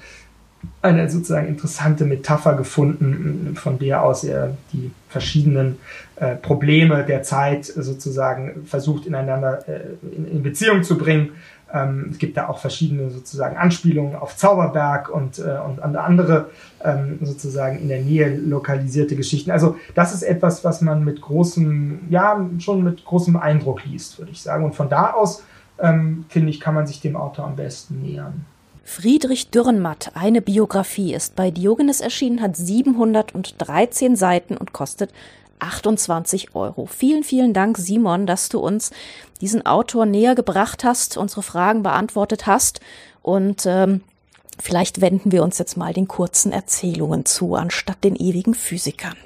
eine 0.83 1.09
sozusagen 1.09 1.47
interessante 1.47 2.05
Metapher 2.05 2.55
gefunden, 2.55 3.47
hm, 3.47 3.57
von 3.57 3.79
der 3.79 4.03
aus 4.03 4.25
er 4.25 4.57
die 4.73 4.91
verschiedenen 5.09 5.79
äh, 6.17 6.35
Probleme 6.35 7.05
der 7.05 7.23
Zeit 7.23 7.65
sozusagen 7.65 8.67
versucht 8.67 9.07
ineinander 9.07 9.65
in, 10.03 10.27
in 10.27 10.43
Beziehung 10.43 10.83
zu 10.83 10.99
bringen 10.99 11.31
ähm, 11.73 12.09
es 12.11 12.19
gibt 12.19 12.37
da 12.37 12.49
auch 12.49 12.59
verschiedene 12.59 13.11
sozusagen 13.11 13.57
Anspielungen 13.57 14.17
auf 14.17 14.37
Zauberberg 14.37 15.11
und, 15.11 15.39
äh, 15.39 15.59
und 15.65 15.81
andere 15.81 16.51
ähm, 16.83 17.19
sozusagen 17.23 17.79
in 17.79 17.89
der 17.89 18.01
Nähe 18.01 18.37
lokalisierte 18.37 19.17
Geschichten. 19.17 19.51
Also 19.51 19.77
das 19.95 20.15
ist 20.15 20.23
etwas, 20.23 20.65
was 20.65 20.81
man 20.81 21.05
mit 21.05 21.21
großem, 21.21 22.01
ja, 22.11 22.49
schon 22.59 22.83
mit 22.83 23.05
großem 23.05 23.37
Eindruck 23.37 23.85
liest, 23.85 24.19
würde 24.19 24.33
ich 24.33 24.41
sagen. 24.41 24.65
Und 24.65 24.75
von 24.75 24.89
da 24.89 25.13
aus, 25.13 25.43
ähm, 25.79 26.25
finde 26.29 26.51
ich, 26.51 26.61
kann 26.61 26.75
man 26.75 26.87
sich 26.87 27.01
dem 27.01 27.17
Autor 27.17 27.45
am 27.47 27.57
besten 27.57 28.01
nähern. 28.01 28.45
Friedrich 28.85 29.51
Dürrenmatt, 29.51 30.13
eine 30.15 30.41
Biografie, 30.41 31.13
ist 31.13 31.37
bei 31.37 31.51
Diogenes 31.51 32.01
erschienen, 32.01 32.41
hat 32.41 32.57
713 32.57 34.17
Seiten 34.17 34.57
und 34.57 34.73
kostet 34.73 35.13
28 35.61 36.55
Euro. 36.55 36.87
Vielen, 36.87 37.25
vielen 37.25 37.53
Dank, 37.53 37.79
Simon, 37.79 38.27
dass 38.27 38.49
du 38.49 38.59
uns 38.59 38.91
diesen 39.41 39.65
Autor 39.67 40.07
näher 40.07 40.35
gebracht 40.35 40.85
hast, 40.85 41.17
unsere 41.17 41.43
Fragen 41.43 41.83
beantwortet 41.83 42.47
hast 42.47 42.81
und 43.23 43.67
ähm, 43.67 44.03
vielleicht 44.59 45.01
wenden 45.01 45.33
wir 45.33 45.43
uns 45.43 45.59
jetzt 45.59 45.77
mal 45.77 45.93
den 45.93 46.09
kurzen 46.09 46.53
Erzählungen 46.53 47.25
zu, 47.25 47.55
anstatt 47.55 48.03
den 48.05 48.17
ewigen 48.17 48.55
Physikern. 48.55 49.17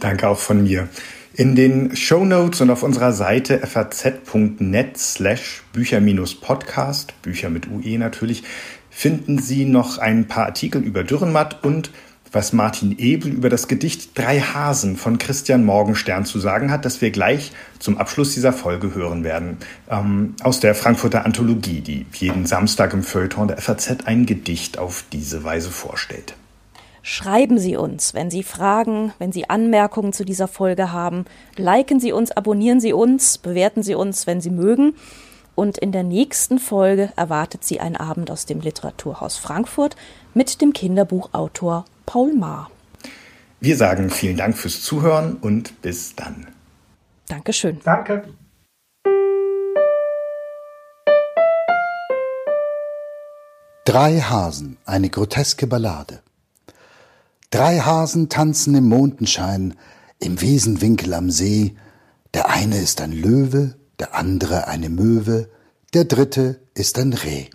Danke 0.00 0.28
auch 0.28 0.38
von 0.38 0.62
mir. 0.62 0.88
In 1.34 1.54
den 1.54 1.94
Show 1.94 2.24
Notes 2.24 2.60
und 2.60 2.70
auf 2.70 2.82
unserer 2.82 3.12
Seite 3.12 3.58
faz.net 3.64 4.98
slash 4.98 5.62
Bücher-Podcast, 5.72 7.14
Bücher 7.22 7.48
mit 7.48 7.68
UE 7.68 7.98
natürlich, 7.98 8.42
finden 8.90 9.38
Sie 9.38 9.64
noch 9.64 9.98
ein 9.98 10.26
paar 10.26 10.46
Artikel 10.46 10.82
über 10.82 11.04
Dürrenmatt 11.04 11.64
und 11.64 11.92
was 12.32 12.52
Martin 12.52 12.96
Ebel 12.98 13.32
über 13.32 13.48
das 13.48 13.68
Gedicht 13.68 14.18
Drei 14.18 14.40
Hasen 14.40 14.96
von 14.96 15.18
Christian 15.18 15.64
Morgenstern 15.64 16.24
zu 16.24 16.38
sagen 16.38 16.70
hat, 16.70 16.84
das 16.84 17.00
wir 17.00 17.10
gleich 17.10 17.52
zum 17.78 17.98
Abschluss 17.98 18.34
dieser 18.34 18.52
Folge 18.52 18.94
hören 18.94 19.24
werden. 19.24 19.58
Ähm, 19.90 20.34
aus 20.42 20.60
der 20.60 20.74
Frankfurter 20.74 21.24
Anthologie, 21.24 21.80
die 21.80 22.06
jeden 22.14 22.46
Samstag 22.46 22.92
im 22.92 23.02
Feuilleton 23.02 23.48
der 23.48 23.58
FAZ 23.58 24.06
ein 24.06 24.26
Gedicht 24.26 24.78
auf 24.78 25.04
diese 25.12 25.44
Weise 25.44 25.70
vorstellt. 25.70 26.34
Schreiben 27.02 27.58
Sie 27.58 27.76
uns, 27.76 28.12
wenn 28.12 28.30
Sie 28.30 28.42
Fragen, 28.42 29.12
wenn 29.18 29.32
Sie 29.32 29.48
Anmerkungen 29.48 30.12
zu 30.12 30.24
dieser 30.24 30.48
Folge 30.48 30.92
haben. 30.92 31.24
Liken 31.56 32.00
Sie 32.00 32.12
uns, 32.12 32.32
abonnieren 32.32 32.80
Sie 32.80 32.92
uns, 32.92 33.38
bewerten 33.38 33.82
Sie 33.82 33.94
uns, 33.94 34.26
wenn 34.26 34.40
Sie 34.40 34.50
mögen. 34.50 34.94
Und 35.54 35.78
in 35.78 35.90
der 35.90 36.02
nächsten 36.02 36.58
Folge 36.58 37.10
erwartet 37.16 37.64
Sie 37.64 37.80
ein 37.80 37.96
Abend 37.96 38.30
aus 38.30 38.46
dem 38.46 38.60
Literaturhaus 38.60 39.38
Frankfurt 39.38 39.96
mit 40.34 40.60
dem 40.60 40.72
Kinderbuchautor 40.72 41.84
Paul 42.08 42.32
Maar. 42.32 42.70
Wir 43.60 43.76
sagen 43.76 44.08
vielen 44.08 44.38
Dank 44.38 44.56
fürs 44.56 44.80
Zuhören 44.80 45.36
und 45.36 45.82
bis 45.82 46.16
dann. 46.16 46.46
Dankeschön. 47.26 47.80
Danke. 47.84 48.32
Drei 53.84 54.20
Hasen, 54.20 54.78
eine 54.86 55.10
groteske 55.10 55.66
Ballade. 55.66 56.22
Drei 57.50 57.80
Hasen 57.80 58.30
tanzen 58.30 58.74
im 58.74 58.88
Mondenschein, 58.88 59.74
im 60.18 60.40
Wiesenwinkel 60.40 61.12
am 61.12 61.30
See. 61.30 61.76
Der 62.32 62.48
eine 62.48 62.78
ist 62.78 63.02
ein 63.02 63.12
Löwe, 63.12 63.74
der 63.98 64.14
andere 64.14 64.66
eine 64.66 64.88
Möwe, 64.88 65.50
der 65.92 66.04
dritte 66.06 66.58
ist 66.72 66.98
ein 66.98 67.12
Reh. 67.12 67.50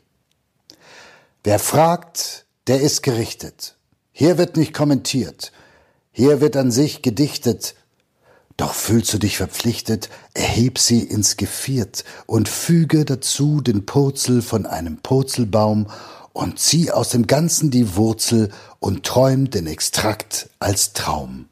Wer 1.43 1.57
fragt, 1.57 2.45
der 2.67 2.81
ist 2.81 3.01
gerichtet. 3.01 3.77
Hier 4.15 4.37
wird 4.37 4.57
nicht 4.57 4.75
kommentiert, 4.75 5.51
hier 6.11 6.39
wird 6.39 6.55
an 6.55 6.69
sich 6.69 7.01
gedichtet, 7.01 7.73
doch 8.57 8.75
fühlst 8.75 9.11
du 9.11 9.17
dich 9.17 9.37
verpflichtet, 9.37 10.11
erheb 10.35 10.77
sie 10.77 10.99
ins 10.99 11.35
Geviert 11.35 12.03
und 12.27 12.47
füge 12.47 13.05
dazu 13.05 13.59
den 13.59 13.87
Purzel 13.87 14.43
von 14.43 14.67
einem 14.67 14.97
Purzelbaum 14.97 15.87
und 16.31 16.59
zieh 16.59 16.91
aus 16.91 17.09
dem 17.09 17.25
Ganzen 17.25 17.71
die 17.71 17.95
Wurzel 17.95 18.51
und 18.79 19.03
träum 19.03 19.49
den 19.49 19.65
Extrakt 19.65 20.47
als 20.59 20.93
Traum. 20.93 21.47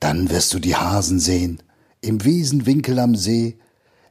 Dann 0.00 0.28
wirst 0.28 0.52
du 0.52 0.58
die 0.58 0.76
Hasen 0.76 1.18
sehen, 1.18 1.62
im 2.02 2.26
Wiesenwinkel 2.26 2.98
am 2.98 3.16
See, 3.16 3.56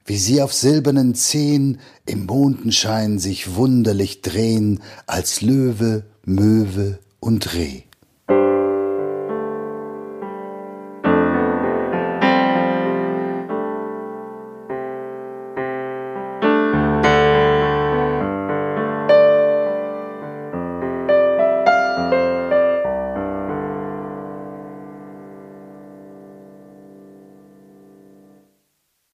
wie 0.05 0.17
sie 0.17 0.41
auf 0.41 0.55
silbernen 0.55 1.13
Zehen 1.13 1.79
im 2.07 2.25
Mondenschein 2.25 3.19
sich 3.19 3.53
wunderlich 3.53 4.23
drehen 4.23 4.81
als 5.05 5.41
Löwe, 5.41 6.05
Möwe 6.25 6.97
und 7.23 7.53
Reh. 7.53 7.83